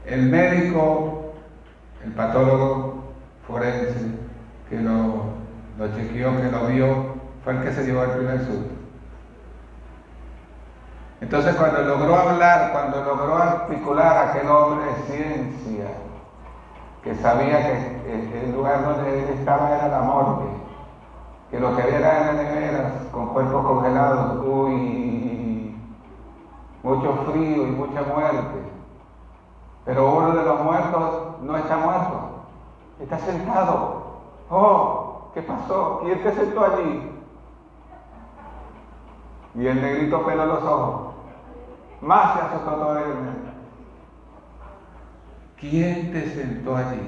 El 0.06 0.22
médico, 0.26 1.34
el 2.04 2.12
patólogo 2.12 3.12
forense, 3.46 3.94
que 4.68 4.78
lo, 4.78 5.24
lo 5.78 5.96
chequeó, 5.96 6.36
que 6.36 6.50
lo 6.50 6.66
vio, 6.66 7.14
fue 7.44 7.54
el 7.54 7.62
que 7.62 7.72
se 7.72 7.84
llevó 7.84 8.04
el 8.04 8.10
primer 8.10 8.38
susto. 8.40 8.74
Entonces 11.22 11.54
cuando 11.54 11.82
logró 11.82 12.16
hablar, 12.16 12.72
cuando 12.72 13.04
logró 13.04 13.36
articular 13.36 14.16
a 14.16 14.30
aquel 14.30 14.48
hombre 14.48 14.86
ciencia, 15.06 16.09
que 17.02 17.14
sabía 17.16 17.62
que 17.62 18.44
el 18.44 18.52
lugar 18.52 18.84
donde 18.84 19.22
él 19.22 19.28
estaba 19.38 19.70
era 19.70 19.88
la 19.88 20.00
morgue, 20.00 20.50
que 21.50 21.58
lo 21.58 21.74
que 21.74 21.82
había 21.82 21.98
era 21.98 22.32
neveras 22.32 22.92
con 23.10 23.28
cuerpos 23.28 23.66
congelados, 23.66 24.46
uy, 24.46 25.76
mucho 26.82 27.14
frío 27.30 27.66
y 27.66 27.70
mucha 27.70 28.02
muerte. 28.02 28.70
Pero 29.84 30.14
uno 30.14 30.32
de 30.32 30.42
los 30.44 30.60
muertos 30.60 31.40
no 31.42 31.56
está 31.56 31.76
muerto, 31.78 32.20
está 33.00 33.18
sentado. 33.18 34.02
Oh, 34.50 35.30
¿qué 35.32 35.42
pasó? 35.42 36.00
¿Quién 36.04 36.22
te 36.22 36.32
sentó 36.32 36.64
allí? 36.64 37.10
Y 39.54 39.66
el 39.66 39.80
negrito 39.80 40.24
peló 40.24 40.46
los 40.46 40.62
ojos. 40.62 41.14
Más 42.02 42.34
se 42.34 42.40
asustó 42.40 42.70
todavía. 42.72 43.49
¿Quién 45.60 46.10
te 46.10 46.30
sentó 46.30 46.76
allí? 46.76 47.00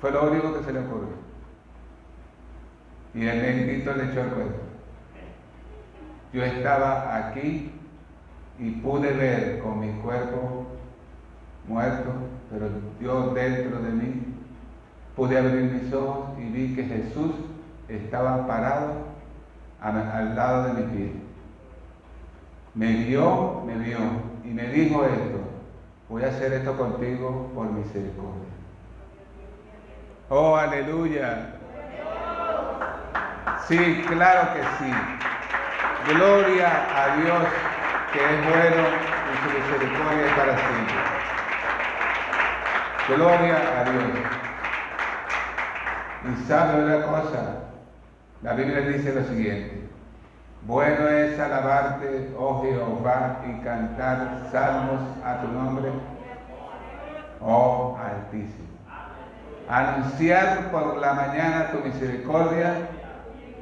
Fue 0.00 0.10
lo 0.10 0.30
único 0.30 0.54
que 0.54 0.64
se 0.64 0.72
le 0.72 0.80
ocurrió. 0.80 1.08
Y 3.14 3.26
el 3.26 3.42
negrito 3.42 3.94
le 3.94 4.10
echó 4.10 4.20
el 4.22 4.30
cuento. 4.30 4.60
Yo 6.32 6.44
estaba 6.44 7.16
aquí 7.16 7.70
y 8.58 8.70
pude 8.70 9.12
ver 9.12 9.60
con 9.60 9.80
mi 9.80 9.92
cuerpo 10.02 10.66
muerto, 11.66 12.12
pero 12.50 12.68
yo 13.00 13.32
dentro 13.34 13.80
de 13.80 13.90
mí 13.90 14.34
pude 15.14 15.38
abrir 15.38 15.70
mis 15.70 15.92
ojos 15.92 16.38
y 16.38 16.48
vi 16.50 16.74
que 16.74 16.84
Jesús 16.84 17.32
estaba 17.88 18.46
parado 18.46 19.06
al 19.80 20.34
lado 20.34 20.74
de 20.74 20.82
mi 20.82 20.92
pie. 20.92 21.12
Me 22.74 22.92
vio, 23.04 23.62
me 23.64 23.76
vio 23.76 23.98
y 24.44 24.48
me 24.48 24.68
dijo 24.68 25.04
esto, 25.04 25.38
voy 26.08 26.24
a 26.24 26.28
hacer 26.28 26.52
esto 26.52 26.76
contigo 26.76 27.50
por 27.54 27.70
misericordia. 27.70 28.48
Oh, 30.30 30.56
aleluya. 30.56 31.54
Sí, 33.66 34.04
claro 34.08 34.54
que 34.54 34.60
sí. 34.78 34.92
Gloria 36.12 36.86
a 36.94 37.16
Dios 37.16 37.42
que 38.12 38.18
es 38.18 38.40
bueno 38.48 38.88
y 39.28 39.36
su 39.42 39.48
misericordia 39.58 40.26
es 40.26 40.32
para 40.32 40.56
siempre. 40.56 40.94
Gloria 43.08 43.80
a 43.80 43.84
Dios. 43.84 44.04
Y 46.24 46.46
sabe 46.46 46.84
una 46.84 47.04
cosa, 47.04 47.40
la 48.42 48.54
Biblia 48.54 48.80
dice 48.80 49.14
lo 49.14 49.24
siguiente. 49.24 49.87
Bueno 50.66 51.08
es 51.08 51.38
alabarte, 51.38 52.34
oh 52.38 52.62
Jehová, 52.62 53.40
y 53.46 53.64
cantar 53.64 54.48
salmos 54.52 55.00
a 55.24 55.40
tu 55.40 55.48
nombre, 55.48 55.90
oh 57.40 57.96
Altísimo. 57.98 58.68
Anunciar 59.68 60.70
por 60.70 60.96
la 60.96 61.12
mañana 61.12 61.70
tu 61.70 61.86
misericordia 61.86 62.88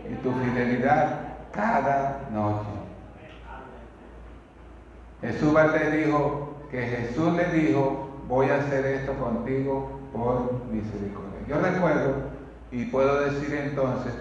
y 0.09 0.15
tu 0.17 0.33
fidelidad 0.33 1.09
cada 1.53 2.21
noche. 2.31 2.69
Jesús 5.21 5.53
le 5.55 5.91
dijo 5.91 6.55
que 6.71 6.83
Jesús 6.83 7.33
le 7.35 7.47
dijo, 7.47 8.11
voy 8.29 8.51
a 8.51 8.57
hacer 8.57 8.87
esto 8.87 9.15
contigo 9.15 10.01
por 10.13 10.65
misericordia. 10.71 11.41
Yo 11.49 11.61
recuerdo 11.61 12.15
y 12.71 12.85
puedo 12.87 13.21
decir 13.21 13.55
entonces 13.55 14.13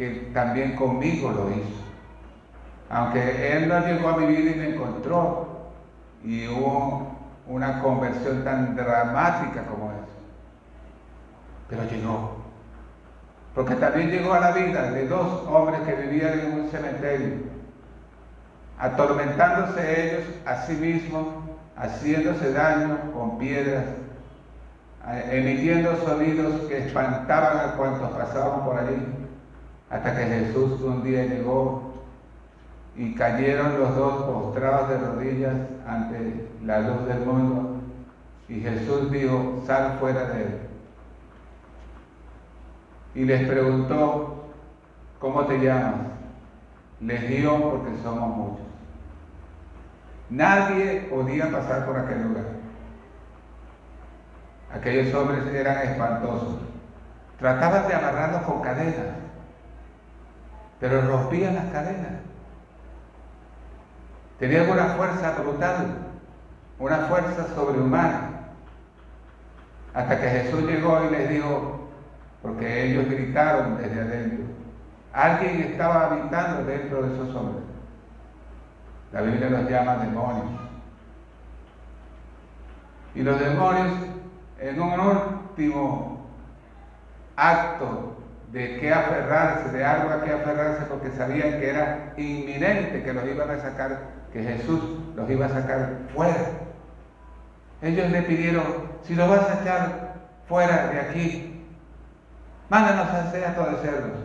que 0.00 0.30
también 0.32 0.76
conmigo 0.76 1.30
lo 1.30 1.50
hizo. 1.50 1.84
Aunque 2.88 3.52
Él 3.52 3.68
no 3.68 3.86
llegó 3.86 4.08
a 4.08 4.16
mi 4.16 4.34
vida 4.34 4.52
y 4.52 4.54
me 4.54 4.68
encontró 4.70 5.68
y 6.24 6.48
hubo 6.48 7.18
una 7.46 7.82
conversión 7.82 8.42
tan 8.42 8.74
dramática 8.74 9.66
como 9.66 9.90
esa. 9.92 10.00
Pero 11.68 11.84
llegó. 11.84 12.44
Porque 13.54 13.74
también 13.74 14.10
llegó 14.10 14.32
a 14.32 14.40
la 14.40 14.52
vida 14.52 14.90
de 14.90 15.06
dos 15.06 15.46
hombres 15.46 15.82
que 15.82 15.94
vivían 15.94 16.40
en 16.40 16.60
un 16.60 16.70
cementerio, 16.70 17.34
atormentándose 18.78 20.14
ellos 20.14 20.24
a 20.46 20.62
sí 20.62 20.72
mismos, 20.76 21.26
haciéndose 21.76 22.54
daño 22.54 23.12
con 23.12 23.36
piedras, 23.36 23.84
emitiendo 25.30 25.94
sonidos 25.96 26.54
que 26.68 26.86
espantaban 26.86 27.58
a 27.58 27.72
cuantos 27.72 28.10
pasaban 28.12 28.64
por 28.64 28.78
allí, 28.78 29.19
hasta 29.90 30.16
que 30.16 30.24
Jesús 30.24 30.80
un 30.82 31.02
día 31.02 31.26
llegó 31.26 31.90
y 32.96 33.14
cayeron 33.14 33.80
los 33.80 33.96
dos 33.96 34.22
postrados 34.22 34.88
de 34.88 34.98
rodillas 34.98 35.56
ante 35.86 36.48
la 36.64 36.80
luz 36.80 37.06
del 37.06 37.20
mundo. 37.20 37.80
Y 38.48 38.60
Jesús 38.60 39.10
dijo, 39.10 39.62
sal 39.66 39.96
fuera 40.00 40.24
de 40.24 40.42
él. 40.42 40.58
Y 43.14 43.24
les 43.24 43.48
preguntó, 43.48 44.44
¿cómo 45.18 45.44
te 45.46 45.58
llamas? 45.58 45.94
Legión 47.00 47.62
porque 47.62 47.90
somos 48.02 48.36
muchos. 48.36 48.66
Nadie 50.28 51.08
podía 51.10 51.50
pasar 51.50 51.86
por 51.86 51.98
aquel 51.98 52.22
lugar. 52.22 52.44
Aquellos 54.72 55.12
hombres 55.14 55.44
eran 55.46 55.88
espantosos. 55.88 56.58
Trataban 57.38 57.88
de 57.88 57.94
amarrarlos 57.94 58.42
con 58.42 58.60
cadenas, 58.60 59.16
pero 60.80 61.02
rompían 61.02 61.54
las 61.54 61.66
cadenas. 61.66 62.12
Tenían 64.38 64.70
una 64.70 64.86
fuerza 64.86 65.32
brutal, 65.32 65.98
una 66.78 66.96
fuerza 67.00 67.46
sobrehumana. 67.54 68.30
Hasta 69.92 70.20
que 70.20 70.28
Jesús 70.30 70.62
llegó 70.62 71.04
y 71.04 71.10
les 71.10 71.28
dijo, 71.28 71.88
porque 72.40 72.84
ellos 72.84 73.06
gritaron 73.10 73.76
desde 73.76 74.00
adentro, 74.00 74.46
alguien 75.12 75.60
estaba 75.60 76.06
habitando 76.06 76.64
dentro 76.64 77.02
de 77.02 77.14
esos 77.14 77.34
hombres. 77.34 77.64
La 79.12 79.20
Biblia 79.22 79.50
los 79.50 79.68
llama 79.68 79.96
demonios. 79.96 80.46
Y 83.14 83.22
los 83.22 83.38
demonios, 83.38 83.88
en 84.58 84.80
un 84.80 85.00
último 85.00 86.26
acto 87.36 88.19
de 88.52 88.80
que 88.80 88.92
aferrarse, 88.92 89.70
de 89.70 89.84
algo 89.84 90.10
a 90.10 90.24
que 90.24 90.32
aferrarse, 90.32 90.84
porque 90.86 91.10
sabían 91.12 91.60
que 91.60 91.70
era 91.70 92.12
inminente 92.16 93.02
que 93.02 93.12
los 93.12 93.24
iban 93.24 93.50
a 93.50 93.60
sacar 93.60 94.00
que 94.32 94.42
Jesús 94.42 94.80
los 95.14 95.30
iba 95.30 95.46
a 95.46 95.50
sacar 95.50 95.98
fuera. 96.14 96.46
Ellos 97.82 98.10
le 98.10 98.22
pidieron, 98.22 98.64
si 99.02 99.14
los 99.14 99.28
vas 99.28 99.48
a 99.48 99.60
echar 99.60 100.14
fuera 100.48 100.88
de 100.88 101.00
aquí, 101.00 101.64
mándanos 102.68 103.06
a 103.06 103.28
hacer 103.28 103.40
de 103.40 103.76
cerdos. 103.82 104.18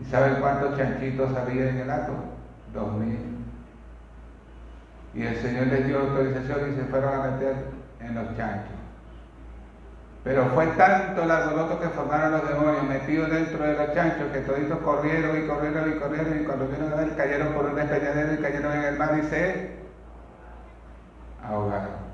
¿Y 0.00 0.04
saben 0.10 0.36
cuántos 0.40 0.76
chanchitos 0.76 1.36
había 1.36 1.70
en 1.70 1.78
el 1.78 1.90
acto? 1.90 2.12
Dos 2.72 2.92
mil. 2.94 3.18
Y 5.14 5.22
el 5.22 5.36
Señor 5.36 5.66
les 5.68 5.86
dio 5.86 6.00
autorización 6.00 6.72
y 6.72 6.76
se 6.76 6.84
fueron 6.84 7.14
a 7.14 7.30
meter 7.30 7.56
en 8.00 8.14
los 8.14 8.36
chanchos. 8.36 8.77
Pero 10.28 10.44
fue 10.54 10.66
tanto 10.76 11.22
el 11.22 11.30
alboroto 11.30 11.80
que 11.80 11.88
formaron 11.88 12.32
los 12.32 12.46
demonios 12.46 12.82
metidos 12.82 13.30
dentro 13.30 13.64
de 13.64 13.72
los 13.72 13.94
chanchos 13.94 14.30
que 14.30 14.40
toditos 14.40 14.78
corrieron 14.80 15.42
y 15.42 15.46
corrieron 15.46 15.90
y 15.90 15.98
corrieron 15.98 16.38
y 16.38 16.44
cuando 16.44 16.68
vieron 16.68 16.92
a 16.92 16.96
ver 16.96 17.16
cayeron 17.16 17.54
por 17.54 17.64
un 17.64 17.74
despeñadero 17.74 18.34
y 18.34 18.36
cayeron 18.36 18.72
en 18.74 18.84
el 18.84 18.98
mar 18.98 19.18
y 19.18 19.26
se 19.26 19.70
ahogaron. 21.42 22.08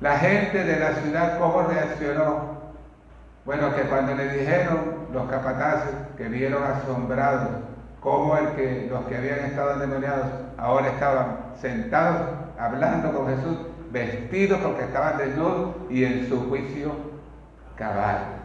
La 0.00 0.18
gente 0.18 0.64
de 0.64 0.80
la 0.80 0.94
ciudad, 0.94 1.38
¿cómo 1.38 1.62
reaccionó? 1.62 2.54
Bueno, 3.44 3.72
que 3.76 3.82
cuando 3.82 4.16
le 4.16 4.36
dijeron 4.36 5.06
los 5.12 5.30
capataces 5.30 5.94
que 6.16 6.26
vieron 6.26 6.64
asombrados 6.64 7.50
cómo 8.00 8.36
el 8.36 8.48
que, 8.56 8.88
los 8.90 9.04
que 9.04 9.16
habían 9.16 9.44
estado 9.44 9.74
endemoniados 9.74 10.26
ahora 10.58 10.88
estaban 10.88 11.36
sentados 11.60 12.30
hablando 12.58 13.12
con 13.12 13.28
Jesús, 13.28 13.58
vestidos 13.94 14.60
porque 14.60 14.82
estaban 14.82 15.16
desnudos 15.16 15.76
y 15.88 16.04
en 16.04 16.28
su 16.28 16.48
juicio 16.48 16.92
cabal. 17.76 18.40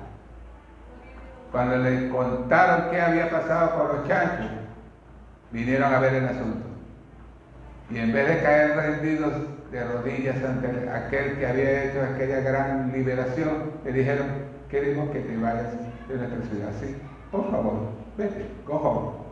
Cuando 1.51 1.77
le 1.77 2.09
contaron 2.09 2.91
qué 2.91 3.01
había 3.01 3.29
pasado 3.29 3.77
con 3.77 3.87
los 3.97 4.07
chanchos, 4.07 4.51
vinieron 5.51 5.91
a 5.91 5.99
ver 5.99 6.13
el 6.13 6.25
asunto. 6.27 6.67
Y 7.89 7.97
en 7.97 8.13
vez 8.13 8.27
de 8.27 8.43
caer 8.43 8.75
rendidos 8.75 9.33
de 9.71 9.83
rodillas 9.83 10.37
ante 10.43 10.89
aquel 10.89 11.37
que 11.39 11.47
había 11.47 11.83
hecho 11.85 12.03
aquella 12.03 12.41
gran 12.41 12.91
liberación, 12.91 13.71
le 13.83 13.91
dijeron, 13.91 14.27
queremos 14.69 15.09
que 15.09 15.21
te 15.21 15.35
vayas 15.37 15.73
de 16.07 16.15
nuestra 16.15 16.41
ciudad. 16.43 16.69
Sí, 16.79 16.95
por 17.31 17.49
favor, 17.49 17.89
vete, 18.15 18.45
cojo, 18.65 19.25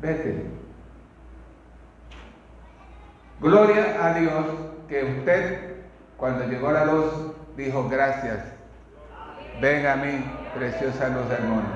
vete. 0.00 0.46
Gloria 3.38 3.98
a 4.02 4.18
Dios 4.18 4.46
que 4.88 5.04
usted, 5.18 5.76
cuando 6.16 6.44
llegó 6.46 6.70
la 6.72 6.84
luz, 6.84 7.32
dijo 7.56 7.88
gracias. 7.88 8.38
Venga 9.60 9.94
a 9.94 9.96
mí, 9.96 10.24
preciosa 10.54 11.08
luz 11.08 11.28
del 11.28 11.42
mundo. 11.44 11.70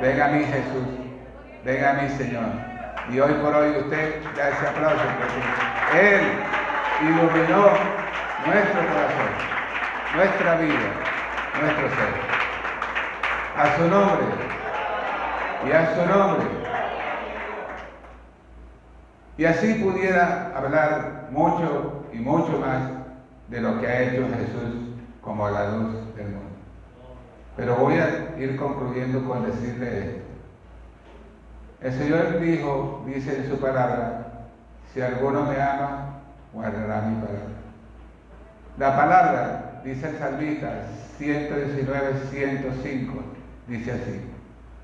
Venga 0.00 0.26
a 0.26 0.28
mí, 0.28 0.44
Jesús. 0.44 0.86
Venga 1.64 1.90
a 1.90 1.94
mí, 1.94 2.08
Señor. 2.10 2.44
Y 3.10 3.18
hoy 3.18 3.32
por 3.34 3.54
hoy 3.54 3.70
usted 3.78 4.22
da 4.36 4.48
ese 4.48 4.66
aplauso 4.66 5.02
porque 5.18 6.14
Él 6.14 6.20
iluminó 7.02 7.70
nuestro 8.46 8.80
corazón, 8.80 9.32
nuestra 10.14 10.54
vida, 10.56 10.90
nuestro 11.60 11.88
ser. 11.88 12.32
A 13.56 13.76
su 13.76 13.88
nombre 13.88 14.26
y 15.66 15.72
a 15.72 15.94
su 15.94 16.06
nombre. 16.06 16.46
Y 19.36 19.44
así 19.44 19.74
pudiera 19.74 20.52
hablar 20.54 21.28
mucho 21.30 22.01
y 22.12 22.16
mucho 22.18 22.58
más 22.58 22.90
de 23.48 23.60
lo 23.60 23.80
que 23.80 23.86
ha 23.86 24.02
hecho 24.02 24.26
Jesús 24.28 24.96
como 25.20 25.48
la 25.48 25.70
luz 25.70 26.14
del 26.16 26.26
mundo. 26.26 26.40
Pero 27.56 27.76
voy 27.76 27.94
a 27.94 28.38
ir 28.38 28.56
concluyendo 28.56 29.24
con 29.24 29.44
decirle 29.44 29.98
esto. 29.98 30.22
El 31.80 31.92
Señor 31.92 32.40
dijo, 32.40 33.04
dice 33.06 33.36
en 33.36 33.50
su 33.50 33.58
palabra, 33.58 34.46
si 34.92 35.00
alguno 35.00 35.44
me 35.44 35.60
ama, 35.60 36.20
guardará 36.52 37.02
mi 37.02 37.16
palabra. 37.16 37.62
La 38.78 38.96
palabra, 38.96 39.80
dice 39.84 40.08
el 40.08 40.18
salmista 40.18 40.84
119, 41.18 42.12
105, 42.30 43.22
dice 43.68 43.92
así, 43.92 44.20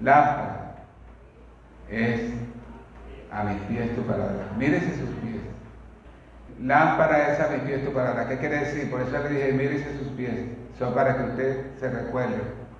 lámpara 0.00 0.68
es 1.90 2.20
a 3.32 3.44
mis 3.44 3.60
pies 3.62 3.94
tu 3.94 4.02
palabra. 4.02 4.50
Mírese 4.58 4.90
sus 4.96 5.10
pies 5.20 5.37
Lámpara 6.60 7.32
es 7.32 7.40
a 7.40 7.48
mis 7.48 7.62
pies 7.62 7.84
tu 7.84 7.92
palabra. 7.92 8.28
¿Qué 8.28 8.38
quiere 8.38 8.60
decir? 8.60 8.90
Por 8.90 9.00
eso 9.00 9.16
le 9.22 9.28
dije, 9.30 9.52
mírese 9.52 9.96
sus 9.98 10.08
pies. 10.08 10.34
Son 10.78 10.92
para 10.92 11.16
que 11.16 11.22
usted 11.24 11.66
se 11.78 11.88
recuerde 11.88 12.38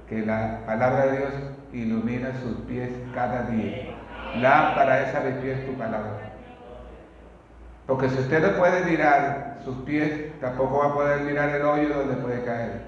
que 0.09 0.25
la 0.25 0.61
palabra 0.67 1.07
de 1.07 1.19
Dios 1.19 1.33
ilumina 1.73 2.33
sus 2.43 2.57
pies 2.67 2.91
cada 3.14 3.43
día. 3.43 3.95
Lámpara 4.37 5.03
es 5.03 5.14
a 5.14 5.21
mis 5.21 5.35
pies 5.37 5.64
tu 5.67 5.75
palabra. 5.75 6.33
Porque 7.87 8.09
si 8.11 8.19
usted 8.19 8.43
no 8.43 8.59
puede 8.59 8.85
mirar 8.85 9.59
sus 9.64 9.77
pies, 9.79 10.38
tampoco 10.41 10.79
va 10.79 10.87
a 10.87 10.95
poder 10.95 11.21
mirar 11.21 11.51
el 11.51 11.62
hoyo 11.62 11.88
donde 11.88 12.17
puede 12.17 12.45
caer. 12.45 12.83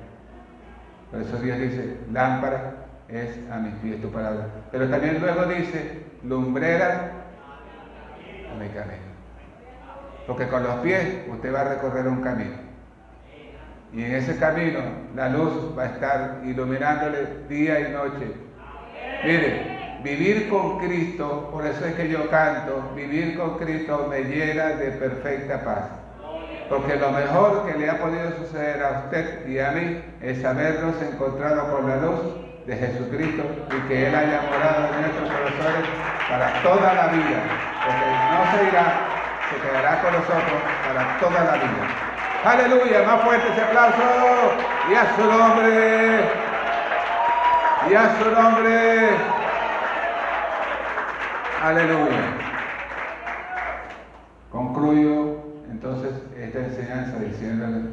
Por 1.10 1.22
eso 1.22 1.36
Dios 1.38 1.58
dice, 1.58 1.96
lámpara 2.12 2.74
es 3.08 3.38
a 3.50 3.56
mis 3.58 3.74
pies 3.76 4.00
tu 4.02 4.10
palabra. 4.10 4.46
Pero 4.70 4.88
también 4.88 5.20
luego 5.20 5.44
dice, 5.46 6.04
lumbrera 6.22 7.12
a 8.52 8.62
mi 8.62 8.68
camino. 8.68 9.09
Porque 10.26 10.48
con 10.48 10.62
los 10.62 10.76
pies 10.76 11.22
usted 11.28 11.54
va 11.54 11.62
a 11.62 11.74
recorrer 11.74 12.06
un 12.06 12.22
camino. 12.22 12.70
Y 13.92 14.04
en 14.04 14.14
ese 14.14 14.38
camino 14.38 14.80
la 15.16 15.28
luz 15.28 15.76
va 15.76 15.82
a 15.82 15.86
estar 15.86 16.40
iluminándole 16.44 17.26
día 17.48 17.80
y 17.80 17.92
noche. 17.92 18.32
Mire, 19.24 19.98
vivir 20.04 20.48
con 20.48 20.78
Cristo, 20.78 21.50
por 21.52 21.66
eso 21.66 21.84
es 21.84 21.94
que 21.94 22.08
yo 22.08 22.30
canto, 22.30 22.92
vivir 22.94 23.36
con 23.36 23.58
Cristo 23.58 24.06
me 24.08 24.20
llena 24.20 24.68
de 24.68 24.92
perfecta 24.92 25.64
paz. 25.64 25.84
Porque 26.68 26.94
lo 26.96 27.10
mejor 27.10 27.66
que 27.66 27.78
le 27.78 27.90
ha 27.90 27.98
podido 27.98 28.30
suceder 28.36 28.82
a 28.82 29.04
usted 29.04 29.46
y 29.48 29.58
a 29.58 29.72
mí 29.72 30.02
es 30.22 30.44
habernos 30.44 30.94
encontrado 31.02 31.74
con 31.74 31.88
la 31.88 31.96
luz 31.96 32.20
de 32.66 32.76
Jesucristo 32.76 33.42
y 33.76 33.88
que 33.88 34.06
Él 34.06 34.14
haya 34.14 34.42
morado 34.42 34.94
en 34.94 35.00
nuestros 35.00 35.28
corazones 35.28 35.88
para 36.28 36.62
toda 36.62 36.94
la 36.94 37.06
vida, 37.08 37.42
porque 37.84 38.06
no 38.30 38.56
se 38.56 38.68
irá, 38.68 39.19
se 39.50 39.56
quedará 39.56 40.00
con 40.02 40.12
nosotros 40.12 40.62
para 40.86 41.18
toda 41.18 41.44
la 41.44 41.52
vida. 41.52 42.10
Aleluya, 42.44 43.02
más 43.02 43.22
fuerte 43.22 43.52
ese 43.52 43.62
aplauso 43.62 44.02
y 44.90 44.94
a 44.94 45.16
su 45.16 45.24
nombre, 45.24 46.20
y 47.90 47.94
a 47.94 48.18
su 48.18 48.30
nombre. 48.30 49.10
Aleluya. 51.62 52.50
Concluyo 54.50 55.36
entonces 55.70 56.12
esta 56.38 56.58
enseñanza 56.60 57.18
diciéndole, 57.18 57.90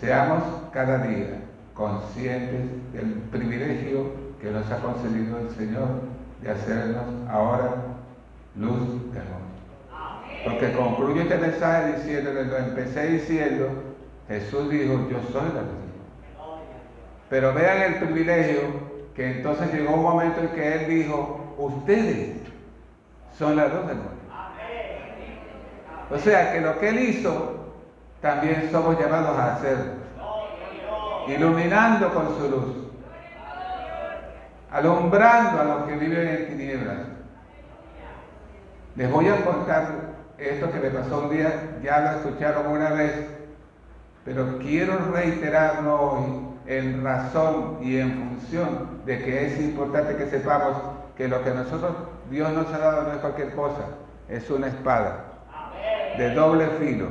seamos 0.00 0.42
cada 0.72 0.98
día 0.98 1.40
conscientes 1.74 2.92
del 2.92 3.12
privilegio 3.30 4.12
que 4.40 4.50
nos 4.50 4.70
ha 4.70 4.78
concedido 4.78 5.38
el 5.38 5.50
Señor 5.50 5.88
de 6.42 6.50
hacernos 6.50 7.04
ahora 7.30 7.74
luz 8.56 9.12
del 9.12 9.24
mundo. 9.24 9.57
Porque 10.48 10.72
concluyo 10.72 11.22
este 11.22 11.36
mensaje 11.36 11.92
diciéndole, 11.94 12.44
lo 12.44 12.56
empecé 12.56 13.06
diciendo, 13.08 13.68
Jesús 14.28 14.70
dijo, 14.70 14.94
yo 15.10 15.18
soy 15.30 15.48
la 15.54 15.60
luz. 15.60 15.88
Pero 17.28 17.52
vean 17.52 17.82
el 17.82 17.94
privilegio 17.96 18.60
que 19.14 19.30
entonces 19.30 19.72
llegó 19.72 19.94
un 19.94 20.02
momento 20.02 20.40
en 20.40 20.48
que 20.48 20.74
Él 20.74 20.88
dijo, 20.88 21.54
ustedes 21.58 22.36
son 23.36 23.56
la 23.56 23.68
luz 23.68 23.86
del 23.86 23.96
mundo. 23.96 24.12
O 26.10 26.18
sea 26.18 26.52
que 26.52 26.60
lo 26.62 26.78
que 26.78 26.88
Él 26.88 26.98
hizo, 27.00 27.74
también 28.22 28.68
somos 28.72 28.98
llamados 28.98 29.36
a 29.36 29.54
hacerlo 29.56 29.98
iluminando 31.28 32.12
con 32.14 32.34
su 32.38 32.48
luz, 32.48 32.76
alumbrando 34.70 35.60
a 35.60 35.64
los 35.64 35.82
que 35.84 35.96
viven 35.96 36.26
en 36.26 36.46
tinieblas. 36.48 36.96
Les 38.96 39.10
voy 39.10 39.28
a 39.28 39.44
contar 39.44 40.07
esto 40.38 40.70
que 40.70 40.78
me 40.78 40.90
pasó 40.90 41.24
un 41.24 41.30
día, 41.30 41.78
ya 41.82 42.00
lo 42.00 42.10
escucharon 42.18 42.68
una 42.68 42.90
vez, 42.90 43.12
pero 44.24 44.58
quiero 44.58 44.98
reiterarlo 45.12 46.00
hoy 46.00 46.48
en 46.66 47.02
razón 47.02 47.78
y 47.80 47.98
en 47.98 48.12
función 48.12 49.00
de 49.04 49.18
que 49.24 49.46
es 49.46 49.60
importante 49.60 50.16
que 50.16 50.26
sepamos 50.26 50.76
que 51.16 51.28
lo 51.28 51.42
que 51.42 51.50
nosotros, 51.50 51.92
Dios 52.30 52.52
nos 52.52 52.72
ha 52.72 52.78
dado 52.78 53.02
no 53.04 53.12
es 53.12 53.18
cualquier 53.18 53.54
cosa, 53.54 53.84
es 54.28 54.48
una 54.50 54.68
espada 54.68 55.24
de 56.16 56.34
doble 56.34 56.66
filo 56.78 57.06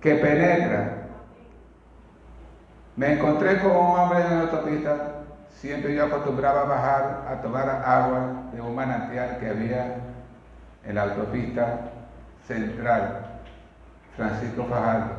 que 0.00 0.14
penetra. 0.16 0.96
Me 2.96 3.12
encontré 3.12 3.60
con 3.60 3.70
un 3.70 3.98
hombre 3.98 4.20
en 4.22 4.30
la 4.30 4.40
autopista, 4.42 4.96
siempre 5.50 5.94
yo 5.94 6.06
acostumbraba 6.06 6.62
a 6.62 6.64
bajar 6.64 7.26
a 7.28 7.42
tomar 7.42 7.68
agua 7.84 8.44
de 8.52 8.60
un 8.60 8.74
manantial 8.74 9.38
que 9.38 9.48
había 9.48 10.09
en 10.84 10.94
la 10.94 11.02
autopista 11.02 11.90
central, 12.46 13.40
Francisco 14.16 14.66
Fajardo, 14.66 15.12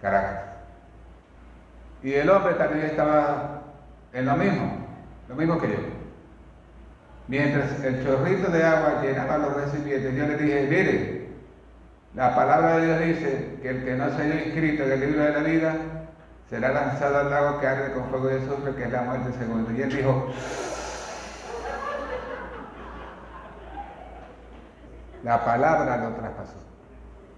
Caracas. 0.00 0.40
Y 2.02 2.14
el 2.14 2.30
hombre 2.30 2.54
también 2.54 2.86
estaba 2.86 3.62
en 4.12 4.26
lo 4.26 4.36
mismo, 4.36 4.86
lo 5.28 5.34
mismo 5.34 5.60
que 5.60 5.68
yo. 5.68 5.78
Mientras 7.28 7.84
el 7.84 8.04
chorrito 8.04 8.50
de 8.50 8.64
agua 8.64 9.02
llenaba 9.02 9.38
los 9.38 9.54
recipientes, 9.54 10.16
yo 10.16 10.26
le 10.26 10.36
dije, 10.36 10.66
mire, 10.68 11.28
la 12.14 12.34
palabra 12.34 12.78
de 12.78 12.86
Dios 12.86 13.00
dice 13.00 13.58
que 13.62 13.68
el 13.70 13.84
que 13.84 13.94
no 13.94 14.10
se 14.10 14.22
haya 14.22 14.44
inscrito 14.44 14.82
en 14.82 14.92
el 14.92 15.00
libro 15.00 15.22
de 15.22 15.32
la 15.32 15.40
vida 15.40 15.76
será 16.48 16.72
lanzado 16.72 17.18
al 17.18 17.30
lago 17.30 17.60
que 17.60 17.66
arde 17.68 17.92
con 17.92 18.06
fuego 18.06 18.26
de 18.26 18.38
azufre, 18.38 18.74
que 18.74 18.82
es 18.82 18.90
la 18.90 19.02
muerte 19.02 19.30
segunda. 19.38 19.72
Y 19.72 19.82
él 19.82 19.96
dijo, 19.96 20.32
la 25.22 25.44
palabra 25.44 25.96
lo 25.98 26.14
traspasó, 26.14 26.56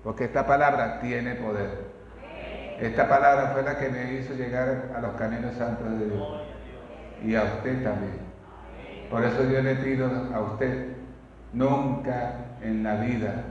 porque 0.04 0.24
esta 0.24 0.46
palabra 0.46 1.00
tiene 1.00 1.34
poder. 1.34 1.92
Esta 2.80 3.08
palabra 3.08 3.50
fue 3.52 3.62
la 3.62 3.78
que 3.78 3.88
me 3.88 4.14
hizo 4.14 4.34
llegar 4.34 4.90
a 4.96 5.00
los 5.00 5.12
caminos 5.12 5.54
santos 5.54 5.88
de 5.98 6.06
Dios. 6.06 6.28
Y 7.24 7.34
a 7.36 7.44
usted 7.44 7.84
también. 7.84 8.18
Por 9.10 9.24
eso 9.24 9.44
yo 9.44 9.62
le 9.62 9.76
pido 9.76 10.10
a 10.34 10.40
usted, 10.40 10.88
nunca 11.52 12.32
en 12.60 12.82
la 12.82 12.96
vida 12.96 13.44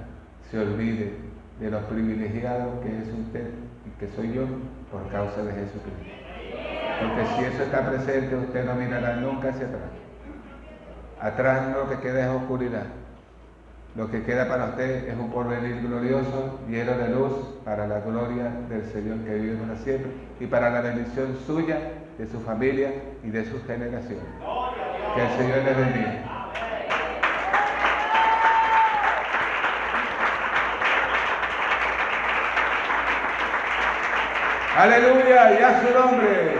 se 0.49 0.59
olvide 0.59 1.13
de 1.59 1.69
los 1.69 1.83
privilegiados 1.83 2.79
que 2.81 2.89
es 2.89 3.07
usted 3.07 3.51
y 3.85 3.99
que 3.99 4.07
soy 4.15 4.33
yo 4.33 4.45
por 4.91 5.07
causa 5.11 5.43
de 5.43 5.53
Jesucristo. 5.53 6.21
Porque 6.99 7.25
si 7.35 7.43
eso 7.45 7.63
está 7.63 7.89
presente, 7.89 8.35
usted 8.35 8.65
no 8.65 8.75
mirará 8.75 9.15
nunca 9.15 9.49
hacia 9.49 9.67
atrás. 9.67 9.81
Atrás 11.21 11.75
lo 11.75 11.89
que 11.89 11.99
queda 11.99 12.21
es 12.21 12.29
oscuridad. 12.29 12.85
Lo 13.93 14.09
que 14.09 14.23
queda 14.23 14.47
para 14.47 14.67
usted 14.67 15.09
es 15.09 15.17
un 15.17 15.29
porvenir 15.31 15.81
glorioso, 15.81 16.59
lleno 16.69 16.93
de 16.93 17.09
luz, 17.09 17.33
para 17.65 17.87
la 17.87 17.99
gloria 17.99 18.49
del 18.69 18.85
Señor 18.93 19.17
que 19.25 19.35
vive 19.35 19.57
para 19.57 19.77
siempre 19.79 20.11
y 20.39 20.45
para 20.45 20.69
la 20.69 20.79
bendición 20.79 21.37
suya, 21.45 21.77
de 22.17 22.27
su 22.27 22.39
familia 22.41 22.93
y 23.23 23.31
de 23.31 23.43
sus 23.43 23.61
generaciones. 23.65 24.23
Que 25.13 25.21
el 25.21 25.29
Señor 25.37 25.57
le 25.65 25.73
bendiga. 25.73 26.31
Aleluya, 34.77 35.59
y 35.59 35.63
a 35.63 35.81
su 35.81 35.93
nombre. 35.93 36.55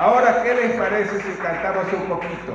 Ahora, 0.00 0.42
¿qué 0.42 0.54
les 0.54 0.72
parece 0.72 1.20
si 1.20 1.32
cantamos 1.40 1.84
un 1.92 2.08
poquito? 2.08 2.54